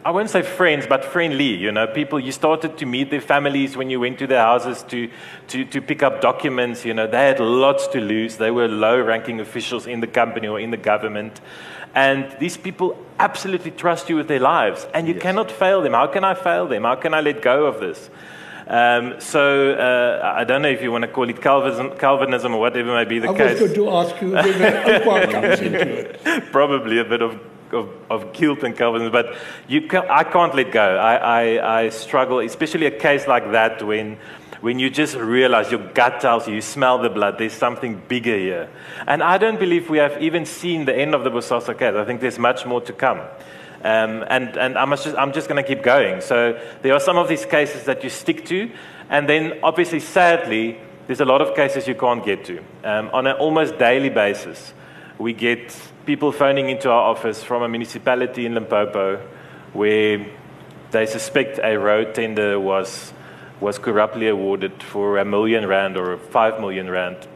[0.05, 1.55] I won't say friends, but friendly.
[1.55, 4.83] You know, people you started to meet their families when you went to their houses
[4.89, 5.09] to,
[5.49, 6.85] to, to pick up documents.
[6.85, 8.37] You know, they had lots to lose.
[8.37, 11.41] They were low ranking officials in the company or in the government.
[11.95, 15.23] And these people absolutely trust you with their lives, and you yes.
[15.23, 15.93] cannot fail them.
[15.93, 16.85] How can I fail them?
[16.85, 18.11] How can I let go of this?
[18.67, 22.61] Um, so uh, I don't know if you want to call it Calvinism, Calvinism or
[22.61, 23.59] whatever may be the I case.
[23.59, 26.53] I was going to ask you whether comes into it.
[26.53, 27.39] Probably a bit of,
[27.73, 29.37] of, of guilt and Calvinism, but
[29.69, 30.97] you can, I can't let go.
[30.97, 34.17] I, I, I struggle, especially a case like that when
[34.63, 38.37] when you just realize your gut tells you, you smell the blood, there's something bigger
[38.39, 38.71] here.
[39.09, 41.97] And I don't believe we have even seen the end of the Bosasa case.
[41.97, 43.19] I think there's much more to come.
[43.85, 46.21] Um, and and I'm just, I'm just going to keep going.
[46.21, 48.71] So there are some of these cases that you stick to,
[49.11, 52.59] and then obviously, sadly, there's a lot of cases you can't get to.
[52.85, 54.73] Um, on an almost daily basis,
[55.19, 59.17] we get people phoning into our office from a municipality in Limpopo
[59.73, 60.25] where
[60.93, 63.13] they suspect a road tender was
[63.63, 67.29] was corruptly awarded for a million rand or five million rand.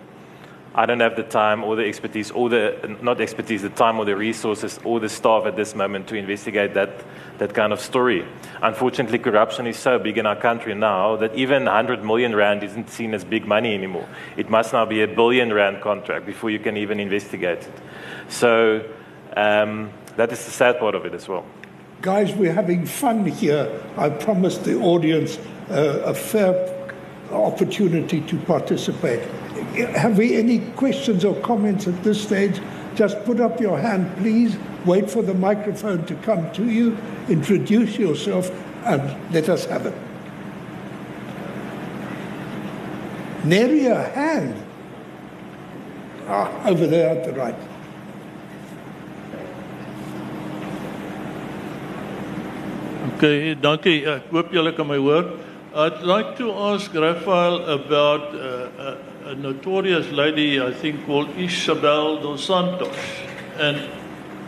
[0.74, 4.05] I don't have the time or the expertise, or the not expertise, the time or
[4.05, 7.03] the resources or the staff at this moment to investigate that,
[7.39, 8.27] that kind of story.
[8.61, 12.91] Unfortunately, corruption is so big in our country now that even 100 million rand isn't
[12.91, 14.07] seen as big money anymore.
[14.37, 17.72] It must now be a billion rand contract before you can even investigate it.
[18.29, 18.85] So
[19.35, 21.47] um, that is the sad part of it as well.
[22.03, 23.83] Guys, we're having fun here.
[23.97, 25.39] I promised the audience
[25.69, 26.55] a fair
[27.33, 29.23] opportunity to participate.
[29.97, 32.61] Have we any questions or comments at this stage?
[32.95, 34.57] Just put up your hand, please.
[34.85, 36.97] Wait for the microphone to come to you.
[37.29, 38.51] Introduce yourself
[38.85, 39.03] and
[39.33, 39.95] let us have it.
[43.45, 44.55] Nary a hand.
[46.29, 47.55] Ah, over there at the right.
[53.17, 54.05] Okay, dankie.
[54.05, 55.25] Ek hoop julle kan my hoor.
[55.77, 58.97] I'd like to ask Rafael about uh,
[59.27, 62.97] a, a, notorious lady, I think, called Isabel dos Santos
[63.59, 63.87] and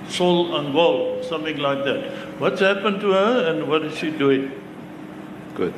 [0.07, 2.11] Sonangol, something like that.
[2.41, 4.51] What's happened to her and what is she doing?
[5.55, 5.75] Good.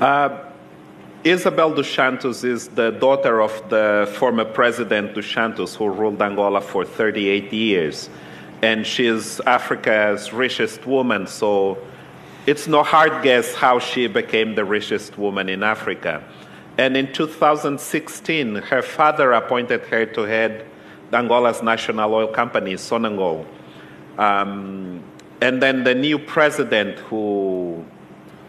[0.00, 0.50] Uh,
[1.24, 6.60] Isabel dos Santos is the daughter of the former president dos Santos, who ruled Angola
[6.60, 8.10] for 38 years.
[8.62, 11.26] and she's Africa's richest woman.
[11.26, 11.78] So
[12.46, 16.24] it's no hard guess how she became the richest woman in Africa.
[16.78, 20.66] And in 2016, her father appointed her to head
[21.12, 23.46] Angola's national oil company, Sonangol.
[24.18, 25.02] Um,
[25.40, 27.84] and then the new president who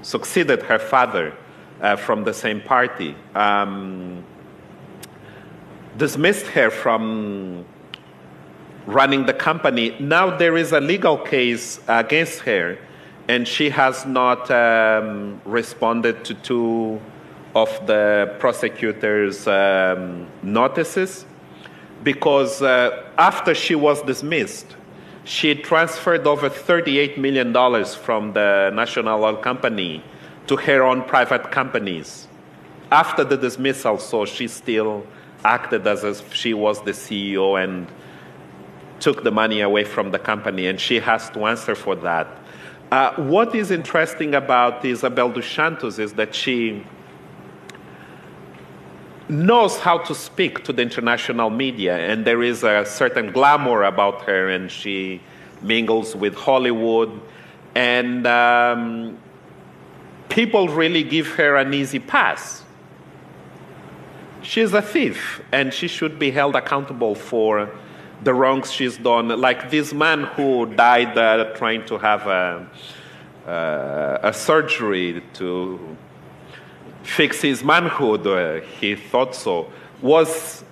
[0.01, 1.35] succeeded her father
[1.81, 4.23] uh, from the same party um,
[5.97, 7.65] dismissed her from
[8.85, 9.95] running the company.
[9.99, 12.77] Now there is a legal case against her,
[13.27, 17.01] and she has not um, responded to two
[17.55, 21.25] of the prosecutor's um, notices
[22.03, 24.75] because uh, after she was dismissed,
[25.23, 27.53] she transferred over $38 million
[27.85, 30.03] from the National Oil Company
[30.47, 32.27] to her own private companies.
[32.91, 35.07] After the dismissal, so she still
[35.45, 37.87] acted as if she was the CEO and
[38.99, 42.27] took the money away from the company, and she has to answer for that.
[42.93, 46.85] Uh, what is interesting about Isabel dos Santos is that she
[49.27, 54.21] knows how to speak to the international media, and there is a certain glamour about
[54.21, 55.19] her, and she
[55.63, 57.19] mingles with Hollywood,
[57.73, 59.17] and um,
[60.29, 62.63] people really give her an easy pass.
[64.43, 67.71] She's a thief, and she should be held accountable for
[68.23, 69.27] the wrongs she's done.
[69.29, 72.67] Like this man who died uh, trying to have a,
[73.47, 75.97] uh, a surgery to
[77.03, 79.71] fix his manhood, uh, he thought so,
[80.01, 80.63] was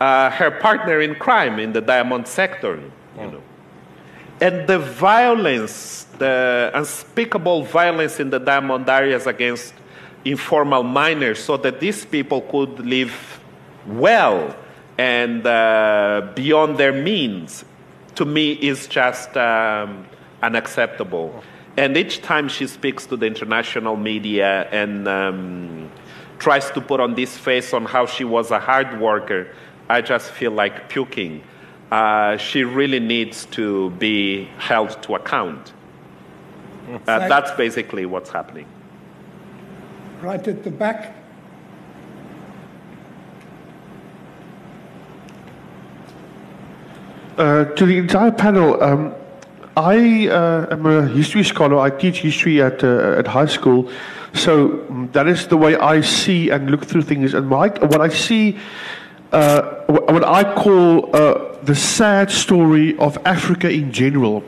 [0.00, 3.30] uh, her partner in crime in the diamond sector, you oh.
[3.30, 3.42] know.
[4.40, 9.74] And the violence, the unspeakable violence in the diamond areas against
[10.24, 13.40] informal miners, so that these people could live
[13.86, 14.54] well
[14.98, 17.64] and uh, beyond their means,
[18.16, 20.04] to me is just um,
[20.42, 21.42] unacceptable.
[21.76, 25.90] And each time she speaks to the international media and um,
[26.40, 29.54] tries to put on this face on how she was a hard worker,
[29.88, 31.44] I just feel like puking.
[31.92, 35.72] Uh, she really needs to be held to account.
[37.06, 38.66] Uh, that's basically what's happening.
[40.20, 41.14] Right at the back.
[47.38, 49.14] Uh, to the entire panel, um,
[49.76, 51.78] I uh, am a history scholar.
[51.78, 53.88] I teach history at uh, at high school,
[54.34, 57.34] so mm, that is the way I see and look through things.
[57.34, 58.58] And my, what I see,
[59.30, 64.42] uh, what I call uh, the sad story of Africa in general,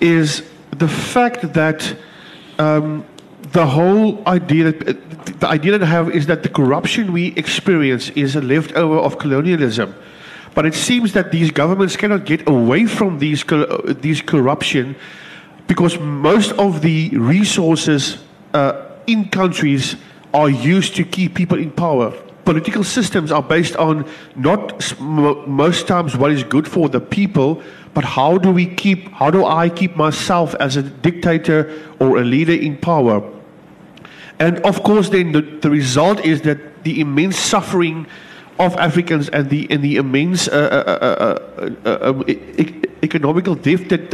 [0.00, 1.94] is the fact that
[2.58, 3.04] um,
[3.52, 8.08] the whole idea that the idea that I have is that the corruption we experience
[8.16, 9.94] is a leftover of colonialism.
[10.58, 13.44] But it seems that these governments cannot get away from these,
[14.00, 14.96] these corruption
[15.68, 19.94] because most of the resources uh, in countries
[20.34, 22.10] are used to keep people in power.
[22.44, 24.04] Political systems are based on
[24.34, 27.62] not most times what is good for the people,
[27.94, 32.24] but how do we keep, how do I keep myself as a dictator or a
[32.24, 33.22] leader in power?
[34.40, 38.08] And of course, then the, the result is that the immense suffering
[38.58, 42.24] of Africans and the and the immense uh, uh, uh, um,
[43.02, 44.12] economical deficit,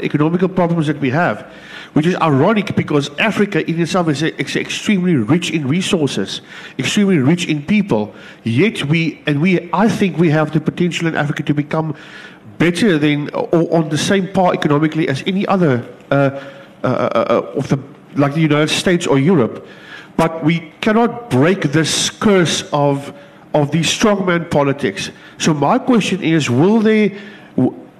[0.00, 1.50] economical problems that we have,
[1.94, 6.42] which is ironic because Africa in itself is, is extremely rich in resources,
[6.78, 8.14] extremely rich in people.
[8.44, 11.96] Yet we and we, I think we have the potential in Africa to become
[12.58, 17.78] better than or on the same par economically as any other of the
[18.14, 19.66] like the United States or Europe.
[20.16, 23.12] But we cannot break this curse of
[23.56, 25.10] of these strongman politics.
[25.38, 27.16] So my question is, will they,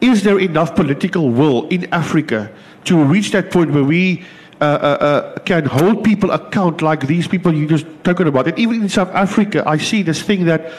[0.03, 2.53] is there enough political will in Africa
[2.85, 4.25] to reach that point where we
[4.61, 8.49] uh, uh, uh, can hold people account like these people you just talking about?
[8.49, 10.71] And even in South Africa, I see this thing that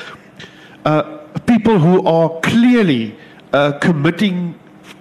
[0.86, 1.02] uh,
[1.48, 3.18] people who are clearly
[3.54, 4.54] uh, committing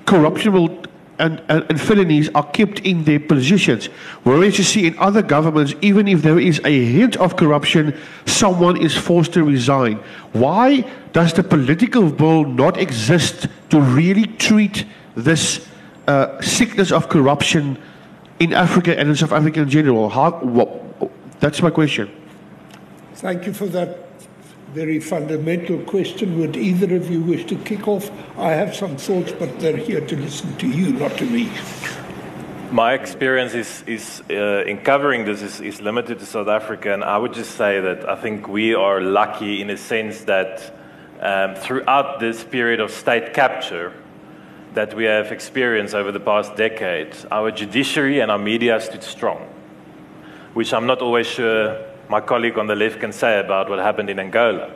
[0.06, 0.52] corruption
[1.18, 3.86] and, and, and, felonies are kept in their positions.
[4.22, 7.96] Whereas you see in other governments, even if there is a hint of corruption,
[8.26, 9.96] someone is forced to resign.
[10.32, 15.66] Why does the political will not exist to really treat this
[16.06, 17.78] uh, sickness of corruption
[18.38, 20.10] in Africa and in South Africa in general?
[20.10, 20.30] How,
[21.40, 22.10] that's my question.
[23.14, 24.05] Thank you for that
[24.72, 26.38] very fundamental question.
[26.40, 28.10] Would either of you wish to kick off?
[28.36, 31.50] I have some thoughts, but they're here to listen to you, not to me.
[32.72, 37.04] My experience is, is uh, in covering this is, is limited to South Africa, and
[37.04, 40.74] I would just say that I think we are lucky in a sense that
[41.20, 43.92] um, throughout this period of state capture,
[44.74, 49.48] that we have experienced over the past decade, our judiciary and our media stood strong,
[50.52, 54.10] which I'm not always sure my colleague on the left can say about what happened
[54.10, 54.72] in Angola.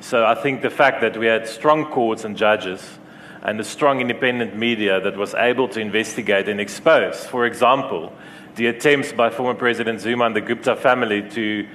[0.00, 2.98] So I think the fact that we had strong courts and judges
[3.42, 8.12] and a strong independent media that was able to investigate and expose, for example,
[8.56, 11.66] the attempts by former President Zuma and the Gupta family to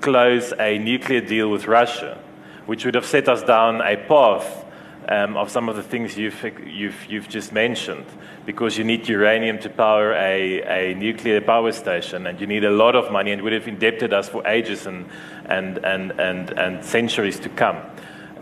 [0.00, 2.18] close a nuclear deal with Russia,
[2.66, 4.64] which would have set us down a path
[5.08, 8.06] um, of some of the things you've, you've, you've just mentioned,
[8.46, 12.70] because you need uranium to power a, a nuclear power station, and you need a
[12.70, 15.06] lot of money, and would have indebted us for ages and,
[15.46, 17.78] and, and, and, and centuries to come.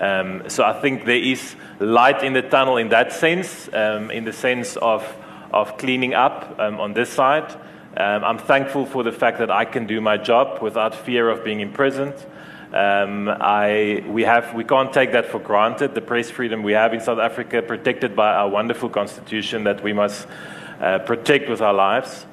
[0.01, 4.25] Um, so I think there is light in the tunnel in that sense, um, in
[4.25, 5.05] the sense of,
[5.53, 7.53] of cleaning up um, on this side.
[7.97, 11.43] Um, I'm thankful for the fact that I can do my job without fear of
[11.43, 12.15] being imprisoned.
[12.73, 16.93] Um, I, we, have, we can't take that for granted, the press freedom we have
[16.93, 20.27] in South Africa, protected by our wonderful constitution that we must
[20.81, 22.27] uh, protect with our lives.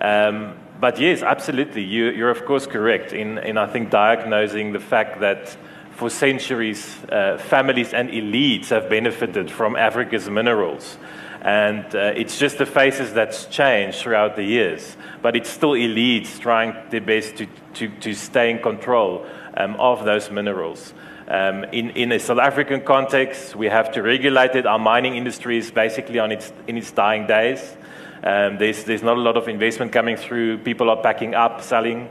[0.00, 4.80] Um, but yes, absolutely, you, you're of course correct in, in, I think, diagnosing the
[4.80, 5.56] fact that
[5.92, 10.98] for centuries, uh, families and elites have benefited from Africa's minerals.
[11.40, 14.96] And uh, it's just the faces that's changed throughout the years.
[15.22, 19.26] But it's still elites trying their best to, to, to stay in control
[19.58, 20.94] um, of those minerals.
[21.28, 24.64] Um, in, in a South African context, we have to regulate it.
[24.64, 27.76] Our mining industry is basically on its, in its dying days.
[28.22, 30.58] Um, there's, there's not a lot of investment coming through.
[30.58, 32.08] People are packing up, selling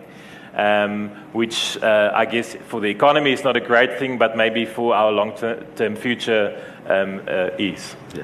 [0.58, 4.66] um, which uh, I guess for the economy is not a great thing, but maybe
[4.66, 7.96] for our long-term future um, uh, is.
[8.16, 8.24] Yeah.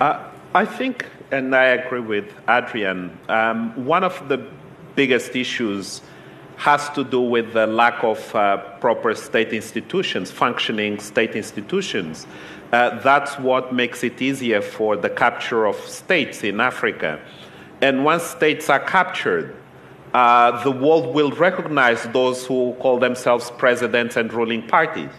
[0.00, 4.48] Uh, I think, and I agree with Adriaan, um, one of the
[4.96, 6.00] biggest issues
[6.58, 12.26] has to do with the lack of uh, proper state institutions, functioning state institutions.
[12.72, 17.20] Uh, that's what makes it easier for the capture of states in Africa.
[17.80, 19.54] And once states are captured,
[20.12, 25.10] uh, the world will recognize those who call themselves presidents and ruling parties.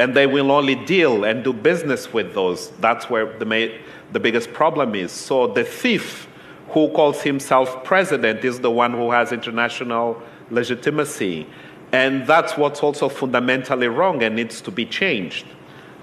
[0.00, 2.70] And they will only deal and do business with those.
[2.80, 3.78] That's where the,
[4.10, 5.12] the biggest problem is.
[5.12, 6.26] So the thief
[6.72, 10.20] who calls himself president is the one who has international
[10.50, 11.46] legitimacy.
[11.92, 15.46] And that's what's also fundamentally wrong and needs to be changed.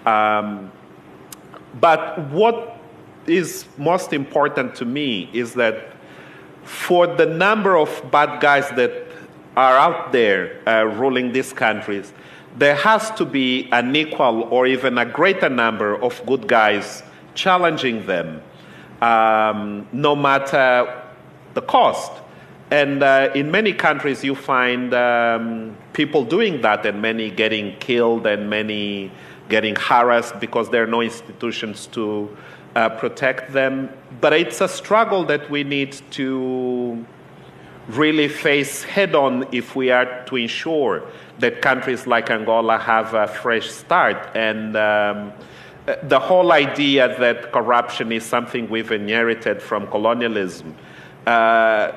[0.06, 0.72] Um,
[1.80, 2.78] but what
[3.26, 5.94] is most important to me is that
[6.64, 9.08] for the number of bad guys that
[9.58, 12.14] are out there uh, ruling these countries,
[12.58, 17.04] there has to be an equal or even a greater number of good guys
[17.34, 18.42] challenging them,
[19.02, 21.04] um, no matter
[21.54, 22.12] the cost.
[22.72, 28.28] And uh, in many countries, you find um, people doing that, and many getting killed,
[28.28, 29.12] and many
[29.50, 32.36] getting harassed because there are no institutions to
[32.76, 33.90] uh, protect them.
[34.22, 37.06] But it's a struggle that we need to
[37.88, 41.04] really face head on if we are to ensure
[41.40, 44.30] that countries like Angola have a fresh start.
[44.36, 45.34] And um,
[46.04, 50.76] the whole idea that corruption is something we've inherited from colonialism,
[51.26, 51.92] uh,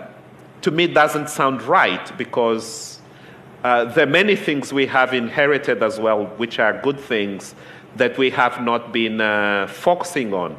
[0.62, 3.00] to me, doesn't sound right because
[3.64, 7.54] uh, there are many things we have inherited as well, which are good things
[7.96, 10.56] that we have not been uh, focusing on.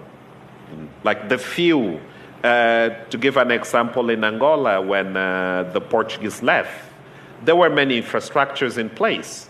[1.04, 2.00] Like the few,
[2.44, 6.72] uh, to give an example, in Angola, when uh, the Portuguese left,
[7.44, 9.50] there were many infrastructures in place.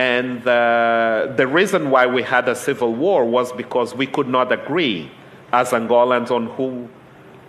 [0.00, 4.50] And uh, the reason why we had a civil war was because we could not
[4.50, 5.10] agree
[5.52, 6.88] as Angolans on who,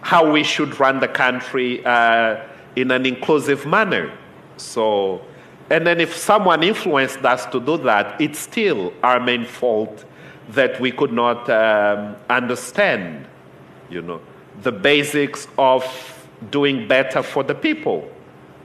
[0.02, 2.44] how we should run the country uh,
[2.76, 4.12] in an inclusive manner.
[4.58, 5.22] So
[5.70, 10.04] and then if someone influenced us to do that, it's still our main fault
[10.50, 13.26] that we could not um, understand,
[13.90, 14.20] you know,
[14.64, 15.86] the basics of
[16.50, 18.12] doing better for the people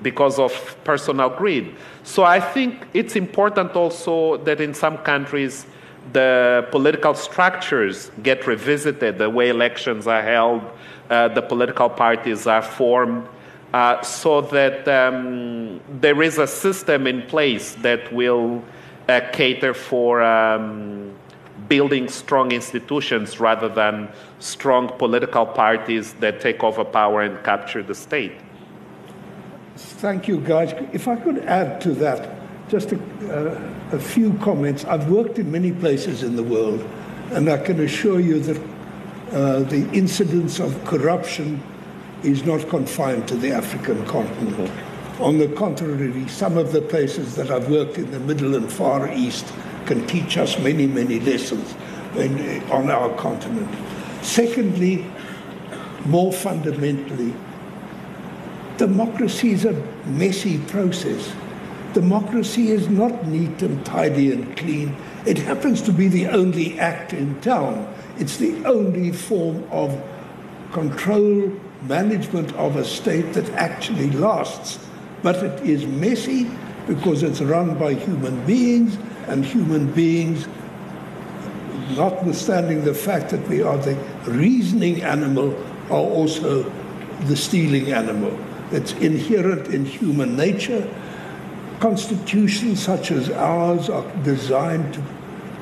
[0.03, 1.75] because of personal greed.
[2.03, 5.67] So I think it's important also that in some countries
[6.13, 10.63] the political structures get revisited, the way elections are held,
[11.11, 13.27] uh, the political parties are formed,
[13.73, 18.63] uh, so that um, there is a system in place that will
[19.09, 21.15] uh, cater for um,
[21.69, 27.95] building strong institutions rather than strong political parties that take over power and capture the
[27.95, 28.33] state.
[29.77, 30.73] Thank you, guys.
[30.93, 32.37] If I could add to that
[32.69, 32.99] just a,
[33.31, 34.85] uh, a few comments.
[34.85, 36.85] I've worked in many places in the world,
[37.31, 38.61] and I can assure you that
[39.31, 41.63] uh, the incidence of corruption
[42.25, 44.71] is not confined to the African continent.
[45.21, 49.13] On the contrary, some of the places that I've worked in the Middle and Far
[49.13, 49.47] East
[49.87, 51.77] can teach us many, many lessons.
[52.17, 53.69] in, on our continent.
[54.23, 55.07] Secondly,
[56.07, 57.35] more fundamentally,
[58.79, 59.73] democracy is a
[60.07, 61.33] messy process.
[61.95, 64.95] Democracy is not neat and tidy and clean.
[65.25, 67.93] It happens to be the only act in town.
[68.19, 69.99] It's the only form of
[70.73, 71.53] control,
[71.83, 74.79] management of a state that actually lasts.
[75.23, 76.51] But it is messy
[76.87, 78.97] because it's run by human beings,
[79.27, 80.47] and human beings,
[81.97, 83.97] notwithstanding the fact that we are the
[84.27, 85.57] reasoning animal,
[85.87, 86.63] are also
[87.23, 88.39] the stealing animal.
[88.73, 90.89] It's inherent in human nature.
[91.81, 95.03] Constitutions such as ours are designed to,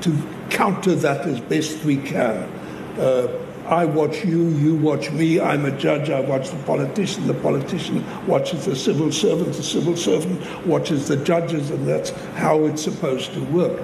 [0.01, 2.49] to counter that as best we can.
[2.97, 3.27] Uh,
[3.67, 8.05] I watch you, you watch me, I'm a judge, I watch the politician, the politician
[8.27, 13.33] watches the civil servant, the civil servant watches the judges, and that's how it's supposed
[13.33, 13.81] to work.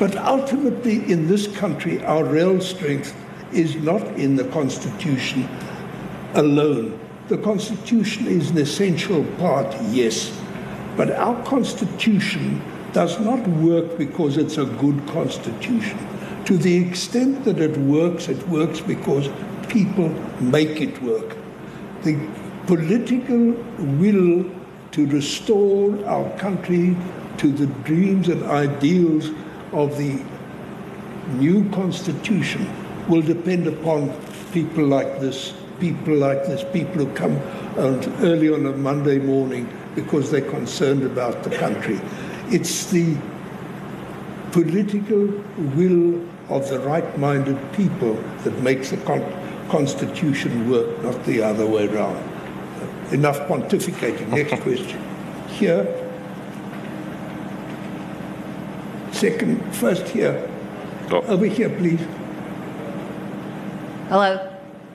[0.00, 3.14] But ultimately, in this country, our real strength
[3.52, 5.48] is not in the Constitution
[6.34, 6.98] alone.
[7.30, 10.36] The Constitution is an essential part, yes,
[10.96, 12.60] but our Constitution
[12.92, 15.96] does not work because it's a good Constitution.
[16.46, 19.28] To the extent that it works, it works because
[19.68, 20.08] people
[20.40, 21.36] make it work.
[22.02, 22.18] The
[22.66, 23.52] political
[24.00, 24.50] will
[24.90, 26.96] to restore our country
[27.36, 29.30] to the dreams and ideals
[29.70, 30.20] of the
[31.34, 32.68] new constitution
[33.08, 34.12] will depend upon
[34.52, 37.36] people like this, people like this, people who come
[37.76, 42.00] early on a Monday morning because they're concerned about the country.
[42.48, 43.16] It's the
[44.52, 45.26] political
[45.76, 48.14] will of the right-minded people
[48.44, 52.18] that makes the con- Constitution work, not the other way around.
[53.12, 54.28] Enough pontificating.
[54.30, 55.00] Next question.
[55.48, 55.86] Here.
[59.12, 60.50] Second, first here.
[61.10, 61.22] Oh.
[61.22, 62.00] Over here, please.
[64.08, 64.49] Hello.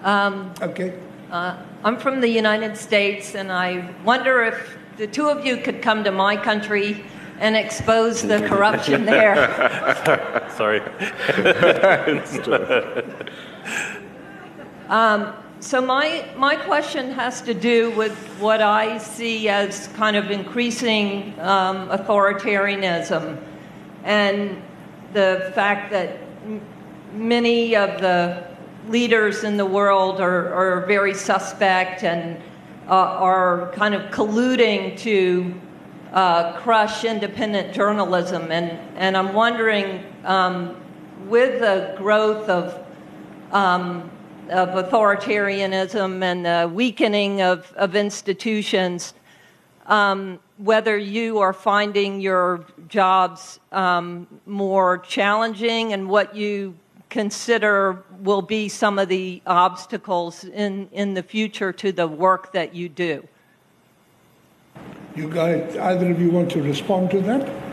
[0.06, 0.94] Um, Okay.
[1.32, 5.82] uh, I'm from the United States, and I wonder if the two of you could
[5.82, 7.04] come to my country
[7.40, 9.36] and expose the corruption there.
[10.56, 10.82] Sorry.
[15.62, 21.34] So my my question has to do with what I see as kind of increasing
[21.40, 23.38] um, authoritarianism,
[24.04, 24.62] and
[25.14, 26.62] the fact that m-
[27.14, 28.44] many of the
[28.90, 32.42] leaders in the world are, are very suspect and
[32.88, 35.54] uh, are kind of colluding to
[36.14, 38.52] uh, crush independent journalism.
[38.52, 40.78] And, and I'm wondering, um,
[41.28, 42.86] with the growth of
[43.52, 44.12] um,
[44.50, 49.14] of authoritarianism and the weakening of, of institutions,
[49.88, 56.76] um, whether you are finding your jobs um, more challenging and what you
[57.10, 62.76] consider will be some of the obstacles in, in the future to the work that
[62.76, 63.28] you do.
[65.16, 67.65] You guys, either of you want to respond to that?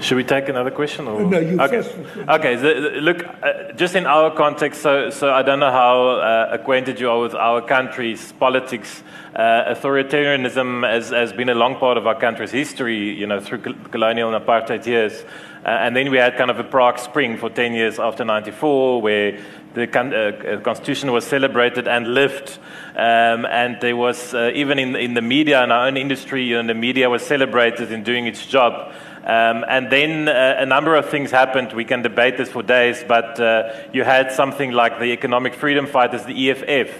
[0.00, 1.08] Should we take another question?
[1.08, 1.20] Or?
[1.20, 1.82] No, you okay.
[1.82, 2.28] first.
[2.28, 7.00] Okay, look, uh, just in our context, so, so I don't know how uh, acquainted
[7.00, 9.02] you are with our country's politics.
[9.34, 13.58] Uh, authoritarianism has, has been a long part of our country's history, you know, through
[13.90, 15.24] colonial and apartheid years.
[15.64, 19.02] Uh, and then we had kind of a Prague Spring for 10 years after 94,
[19.02, 19.38] where
[19.74, 22.58] the con- uh, Constitution was celebrated and lived.
[22.96, 26.60] Um, and there was, uh, even in, in the media, in our own industry, you
[26.60, 28.92] know, the media was celebrated in doing its job.
[29.28, 31.74] Um, and then uh, a number of things happened.
[31.74, 35.86] We can debate this for days, but uh, you had something like the Economic Freedom
[35.86, 36.90] Fighters, the EFF,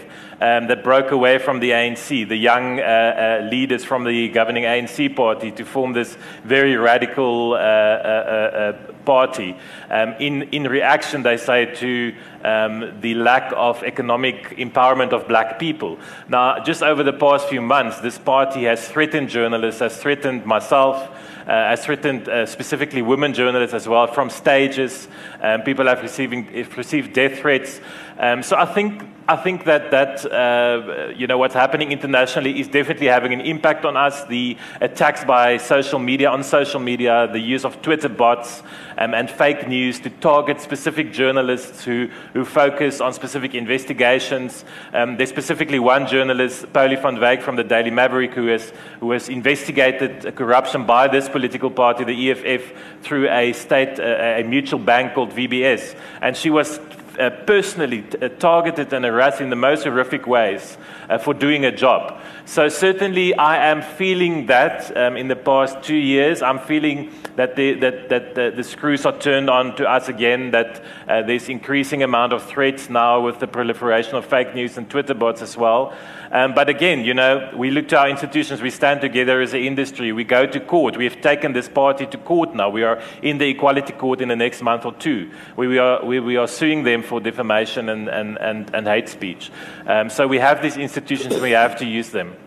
[0.41, 4.65] um, that broke away from the ANC, the young uh, uh, leaders from the governing
[4.65, 8.73] ANC party, to form this very radical uh, uh,
[9.07, 9.57] party.
[9.89, 12.15] Um, in, in reaction, they say, to
[12.45, 15.99] um, the lack of economic empowerment of black people.
[16.29, 21.09] Now, just over the past few months, this party has threatened journalists, has threatened myself,
[21.53, 25.09] has threatened uh, specifically women journalists as well from stages.
[25.43, 27.81] Um, people have received death threats.
[28.19, 32.67] Um, so I think I think that that uh, you know what's happening internationally is
[32.67, 34.25] definitely having an impact on us.
[34.25, 38.63] The attacks by social media on social media, the use of Twitter bots
[38.97, 44.65] um, and fake news to target specific journalists who who focus on specific investigations.
[44.95, 49.29] Um, there's specifically one journalist, Pauli van from the Daily Maverick, who has who has
[49.29, 52.73] investigated corruption by this political party, the EFF,
[53.03, 56.98] through a state a, a mutual bank called VBS, and she was uh,
[57.47, 61.73] personally t- uh, targeted and harassed in the most horrific ways uh, for doing a
[61.73, 62.21] job.
[62.49, 66.41] So, certainly, I am feeling that um, in the past two years.
[66.41, 70.53] I'm feeling that the, that, that the, the screws are turned on to us again,
[70.53, 74.89] that uh, there's increasing amount of threats now with the proliferation of fake news and
[74.89, 75.95] Twitter bots as well.
[76.31, 79.61] Um, but again, you know, we look to our institutions, we stand together as an
[79.61, 80.97] industry, we go to court.
[80.97, 82.71] We've taken this party to court now.
[82.71, 85.31] We are in the Equality Court in the next month or two.
[85.57, 89.11] We, we, are, we, we are suing them for defamation and, and, and, and hate
[89.11, 89.51] speech.
[89.87, 92.38] Um, so we have these institutions, we have to use them.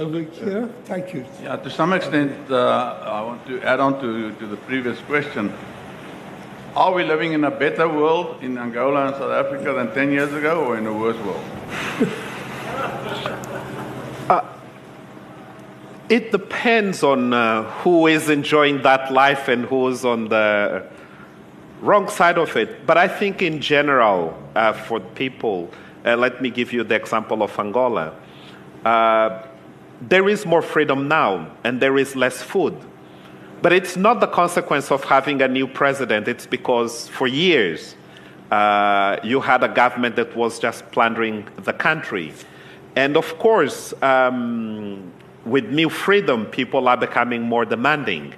[0.00, 1.26] Over here, thank you.
[1.42, 5.52] Yeah, to some extent, uh, I want to add on to, to the previous question.
[6.74, 10.32] Are we living in a better world in Angola and South Africa than 10 years
[10.32, 11.44] ago or in a worse world?
[16.08, 20.84] It depends on uh, who is enjoying that life and who's on the
[21.82, 22.84] wrong side of it.
[22.84, 25.70] But I think, in general, uh, for people,
[26.04, 28.12] uh, let me give you the example of Angola.
[30.00, 32.76] There is more freedom now, and there is less food.
[33.62, 37.94] But it's not the consequence of having a new president, it's because for years
[38.50, 42.32] uh, you had a government that was just plundering the country.
[42.96, 45.12] And of course, um,
[45.44, 48.34] with new freedom, people are becoming more demanding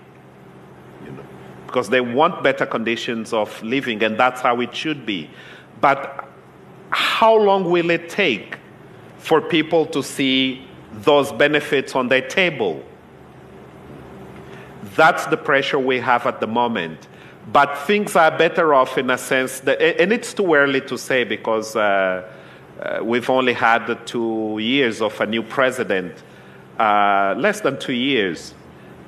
[1.05, 1.25] you know,
[1.67, 5.31] because they want better conditions of living, and that's how it should be.
[5.81, 6.29] But
[6.91, 8.59] how long will it take
[9.19, 12.83] for people to see those benefits on their table?
[14.97, 17.09] That's the pressure we have at the moment.
[17.51, 21.25] But things are better off in a sense that, and it's too early to say
[21.25, 22.31] because uh,
[22.81, 26.23] uh, we've only had two years of a new president
[26.79, 28.55] uh, less than two years.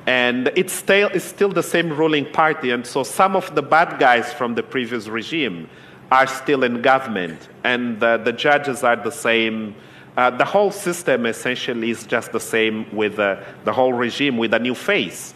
[0.07, 2.71] And it's still, it's still the same ruling party.
[2.71, 5.69] And so some of the bad guys from the previous regime
[6.11, 7.49] are still in government.
[7.63, 9.75] And the judges are the same.
[10.17, 14.55] Uh, the whole system essentially is just the same with uh, the whole regime with
[14.55, 15.35] a new face.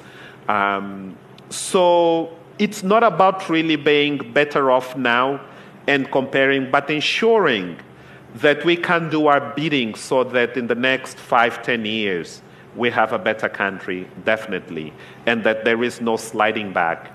[0.49, 1.17] Um,
[1.51, 5.41] so it's not about really being better off now
[5.89, 7.79] and comparing, but ensuring
[8.37, 12.43] that we can do our bidding so that in the next five, ten years,
[12.77, 14.93] we have a better country, definitely,
[15.27, 17.11] and that there is no sliding back.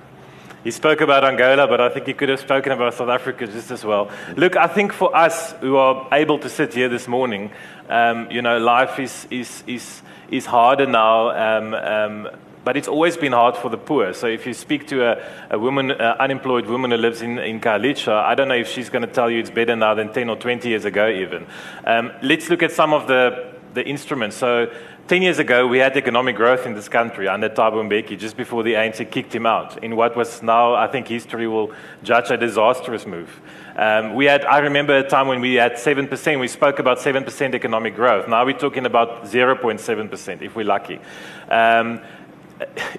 [0.64, 3.70] He spoke about Angola, but I think he could have spoken about South Africa just
[3.70, 4.09] as well.
[4.38, 7.51] Look, I think for us who are able to sit here this morning,
[7.89, 10.01] um, you know, life is, is, is,
[10.32, 11.32] is harder now.
[11.32, 12.30] Um, um,
[12.64, 14.14] but it's always been hard for the poor.
[14.14, 17.59] So if you speak to a, a woman, uh, unemployed woman who lives in, in
[17.59, 20.30] Khayelitsha, I don't know if she's going to tell you it's better now than 10
[20.30, 21.45] or 20 years ago even.
[21.86, 24.38] Um, let's look at some of the, the instruments.
[24.38, 24.72] So
[25.06, 28.64] 10 years ago, we had economic growth in this country under Thabo Mbeki, just before
[28.64, 31.74] the ANC kicked him out, in what was now, I think history will
[32.04, 33.30] judge a disastrous move.
[33.76, 37.54] Um, we had, I remember a time when we had 7%, we spoke about 7%
[37.54, 38.30] economic growth.
[38.30, 41.01] Now we're talking about 0.7%, if we're lucky.
[41.49, 41.99] Um,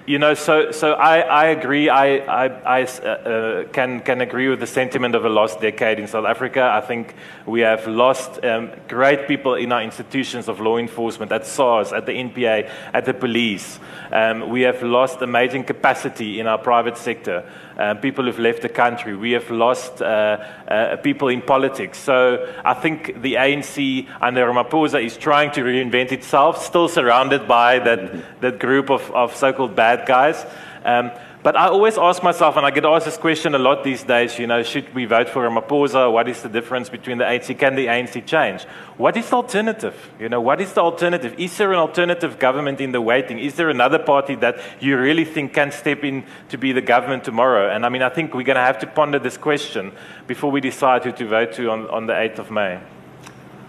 [0.05, 1.89] you know, so, so I, I agree.
[1.89, 6.07] I, I, I uh, can, can agree with the sentiment of a lost decade in
[6.07, 6.63] South Africa.
[6.73, 11.45] I think we have lost um, great people in our institutions of law enforcement, at
[11.45, 13.79] SARS, at the NPA, at the police.
[14.11, 17.49] Um, we have lost amazing capacity in our private sector.
[17.77, 19.17] Uh, people who've left the country.
[19.17, 21.97] We have lost uh, uh, people in politics.
[21.97, 27.79] So I think the ANC under Ramaphosa is trying to reinvent itself, still surrounded by
[27.79, 30.45] that, that group of, of so called bad guys.
[30.85, 31.11] Um,
[31.45, 34.39] but I always ask myself, and I get asked this question a lot these days,
[34.39, 36.11] you know, should we vote for Ramaphosa?
[36.11, 37.59] What is the difference between the ANC?
[37.59, 38.63] Can the ANC change?
[38.97, 40.11] What is the alternative?
[40.19, 41.35] You know, what is the alternative?
[41.37, 43.37] Is there an alternative government in the waiting?
[43.37, 47.23] Is there another party that you really think can step in to be the government
[47.23, 47.69] tomorrow?
[47.69, 49.91] And I mean, I think we're going to have to ponder this question
[50.25, 52.79] before we decide who to vote to on, on the 8th of May.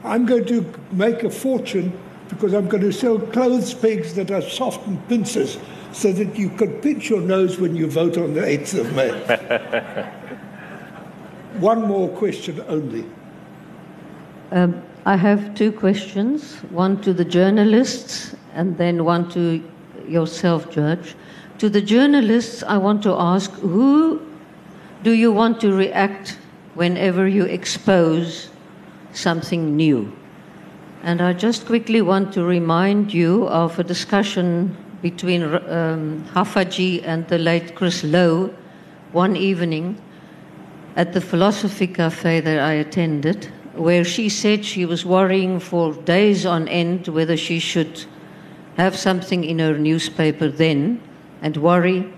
[0.02, 1.92] I'm going to make a fortune
[2.30, 5.58] because I'm going to sell clothes pegs that are soft and pincers
[5.96, 9.10] so that you can pinch your nose when you vote on the 8th of May.
[11.58, 13.06] One more question only.
[14.52, 19.62] Um, I have two questions one to the journalists and then one to
[20.06, 21.14] yourself, Judge.
[21.58, 24.20] To the journalists, I want to ask who
[25.02, 26.38] do you want to react
[26.74, 28.50] whenever you expose
[29.12, 30.12] something new?
[31.02, 34.76] And I just quickly want to remind you of a discussion
[35.10, 38.52] between um, Haffajee and the late Chris Louw
[39.12, 39.86] one evening
[40.96, 43.44] at the Philosophy Cafe that I attended,
[43.74, 48.04] where she said she was worrying for days on end whether she should
[48.76, 51.00] have something in her newspaper then
[51.42, 52.12] and worry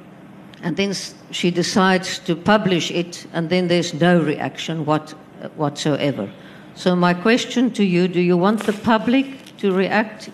[0.63, 0.93] and then
[1.31, 5.11] she decides to publish it, and then there's no reaction what,
[5.57, 6.29] whatsoever.
[6.75, 10.31] So, my question to you do you want the public to react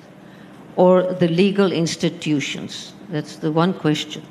[0.76, 2.92] or the legal institutions?
[3.10, 4.22] That's the one question.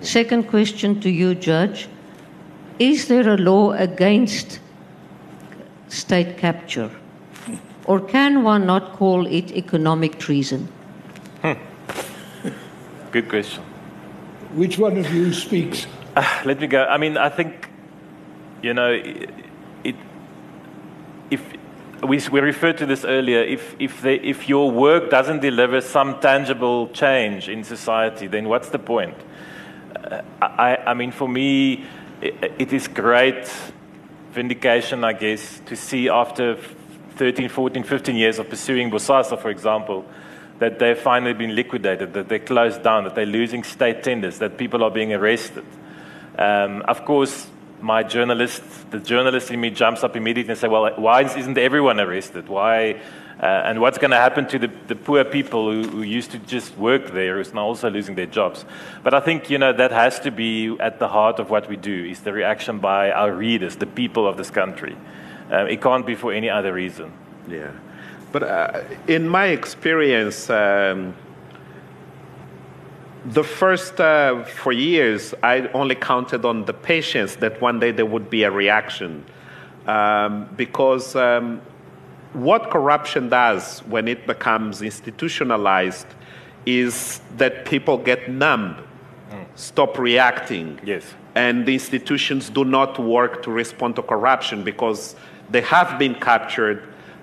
[0.00, 1.88] Second question to you, Judge
[2.78, 4.60] Is there a law against
[5.88, 6.90] state capture?
[7.86, 10.68] Or can one not call it economic treason?
[11.42, 11.54] Hmm.
[13.10, 13.62] Good question.
[14.54, 15.86] Which one of you speaks?
[16.14, 16.84] Uh, let me go.
[16.84, 17.68] I mean, I think,
[18.62, 19.47] you know, it, it if
[22.02, 26.20] we, we referred to this earlier, if, if, they, if your work doesn't deliver some
[26.20, 29.16] tangible change in society, then what's the point?
[29.96, 31.84] Uh, I, I mean, for me,
[32.20, 33.50] it, it is great
[34.32, 36.56] vindication, I guess, to see after
[37.16, 40.04] 13, 14, 15 years of pursuing Bosasa, for example,
[40.60, 44.56] that they've finally been liquidated, that they're closed down, that they're losing state tenders, that
[44.56, 45.64] people are being arrested.
[46.36, 47.48] Um, of course,
[47.80, 52.00] my journalist, the journalist in me jumps up immediately and says, well, why isn't everyone
[52.00, 52.48] arrested?
[52.48, 53.00] Why?
[53.40, 56.38] Uh, and what's going to happen to the, the poor people who, who, used to
[56.40, 58.64] just work there, who's now also losing their jobs?
[59.04, 61.76] But I think, you know, that has to be at the heart of what we
[61.76, 64.96] do, is the reaction by our readers, the people of this country.
[65.52, 67.12] Um, it can't be for any other reason.
[67.48, 67.70] Yeah.
[68.32, 71.14] But uh, in my experience, um,
[73.32, 78.06] the first uh, four years, I only counted on the patience that one day there
[78.06, 79.24] would be a reaction.
[79.86, 81.60] Um, because um,
[82.32, 86.06] what corruption does when it becomes institutionalized
[86.66, 88.76] is that people get numb,
[89.30, 89.46] mm.
[89.54, 90.78] stop reacting.
[90.84, 91.04] Yes.
[91.34, 95.16] And the institutions do not work to respond to corruption because
[95.50, 96.82] they have been captured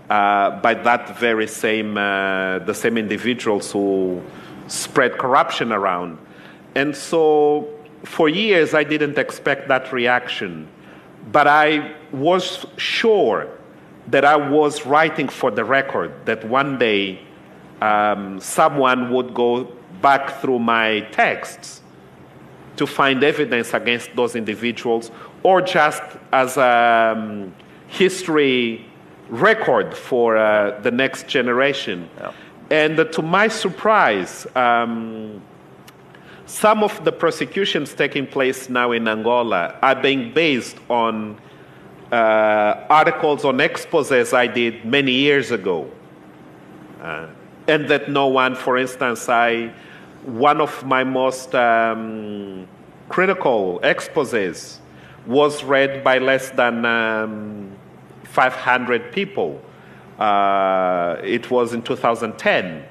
[0.09, 4.21] uh, by that very same, uh, the same individuals who
[4.67, 6.17] spread corruption around.
[6.75, 7.69] And so
[8.03, 10.67] for years, I didn't expect that reaction.
[11.31, 13.47] But I was sure
[14.07, 17.19] that I was writing for the record, that one day
[17.81, 19.63] um, someone would go
[20.01, 21.81] back through my texts
[22.75, 25.09] to find evidence against those individuals,
[25.43, 27.53] or just as a um,
[27.87, 28.85] history
[29.29, 32.09] record for uh, the next generation.
[32.17, 32.33] Yeah.
[32.69, 35.41] And to my surprise, um,
[36.45, 41.37] some of the prosecutions taking place now in Angola are being based on
[42.11, 45.89] uh, articles on exposes I did many years ago.
[47.01, 47.27] Uh,
[47.67, 49.73] and that no one, for instance, I,
[50.23, 52.67] one of my most um,
[53.09, 54.79] critical exposes
[55.25, 57.75] was read by less than um,
[58.23, 59.61] 500 people.
[60.19, 62.85] Uh, it was in 2010.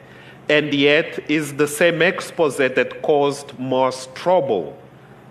[0.48, 4.76] And yet is the same expose that caused most trouble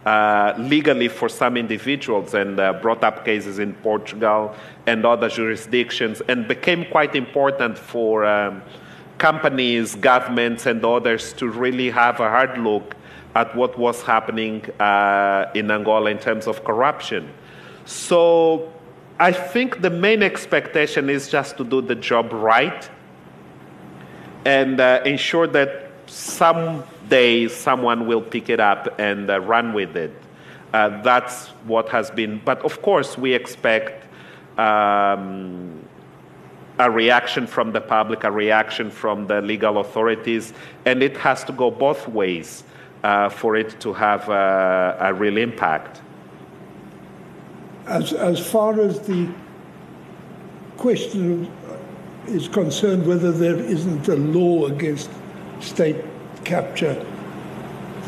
[0.05, 4.53] uh, legally for some individuals and uh, brought up cases in Portugal
[4.85, 8.61] and other jurisdictions and became quite important for um,
[9.17, 12.95] companies, governments, and others to really have a hard look
[13.35, 17.31] at what was happening uh, in Angola in terms of corruption.
[17.85, 18.73] So
[19.23, 22.89] I think the main expectation is just to do the job right
[24.43, 30.11] and uh, ensure that someday someone will pick it up and uh, run with it.
[30.73, 34.09] Uh, that's what has been, but of course, we expect
[34.59, 35.81] um,
[36.79, 40.51] a reaction from the public, a reaction from the legal authorities,
[40.83, 42.65] and it has to go both ways
[43.05, 46.01] uh, for it to have uh, a real impact.
[47.93, 49.31] As, as far as the
[50.77, 51.47] question
[52.25, 55.11] is concerned, whether there isn't a law against
[55.59, 56.03] state
[56.43, 57.05] capture,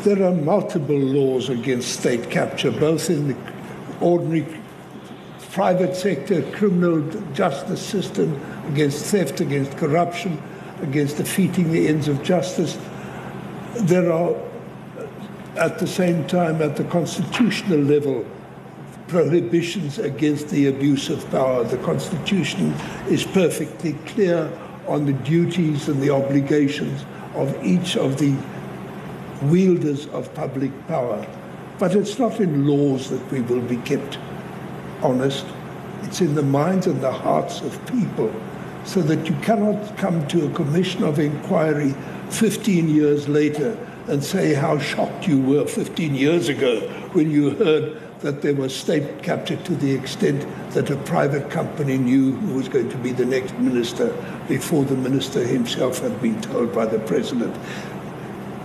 [0.02, 3.36] there are multiple laws against state capture, both in the
[4.00, 4.44] ordinary
[5.52, 7.00] private sector criminal
[7.32, 10.42] justice system, against theft, against corruption,
[10.82, 12.76] against defeating the ends of justice.
[13.82, 14.34] There are,
[15.54, 18.26] at the same time, at the constitutional level,
[19.08, 21.64] prohibitions against the abuse of power.
[21.64, 22.72] The Constitution
[23.08, 24.50] is perfectly clear
[24.86, 27.04] on the duties and the obligations
[27.34, 28.34] of each of the
[29.42, 31.26] wielders of public power.
[31.78, 34.18] But it's not in laws that we will be kept
[35.02, 35.44] honest.
[36.02, 38.34] It's in the minds and the hearts of people.
[38.84, 41.94] So that you cannot come to a commission of inquiry
[42.30, 43.76] 15 years later
[44.06, 46.80] and say how shocked you were 15 years ago
[47.12, 51.96] when you heard that there was state capture to the extent that a private company
[51.96, 54.12] knew who was going to be the next minister
[54.48, 57.54] before the minister himself had been told by the president.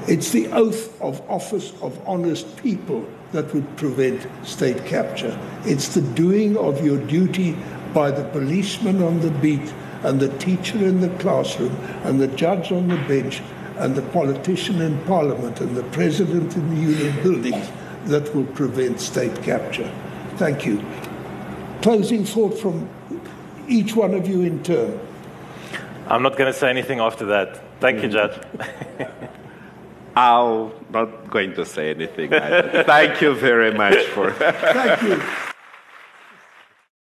[0.07, 5.39] It's the oath of office of honest people that would prevent state capture.
[5.64, 7.55] It's the doing of your duty
[7.93, 12.72] by the policeman on the beat and the teacher in the classroom and the judge
[12.72, 13.43] on the bench
[13.78, 17.70] and the politician in parliament and the president in the union buildings
[18.06, 19.91] that will prevent state capture.
[20.38, 20.84] Thank you.
[21.82, 22.89] Closing thought from
[23.68, 24.99] each one of you in turn.
[26.08, 27.62] I'm not going to say anything after that.
[27.80, 28.39] Thank you, Judge.
[30.16, 32.30] I'm not going to say anything.
[32.32, 34.32] Thank you very much for.
[34.34, 35.22] Thank you.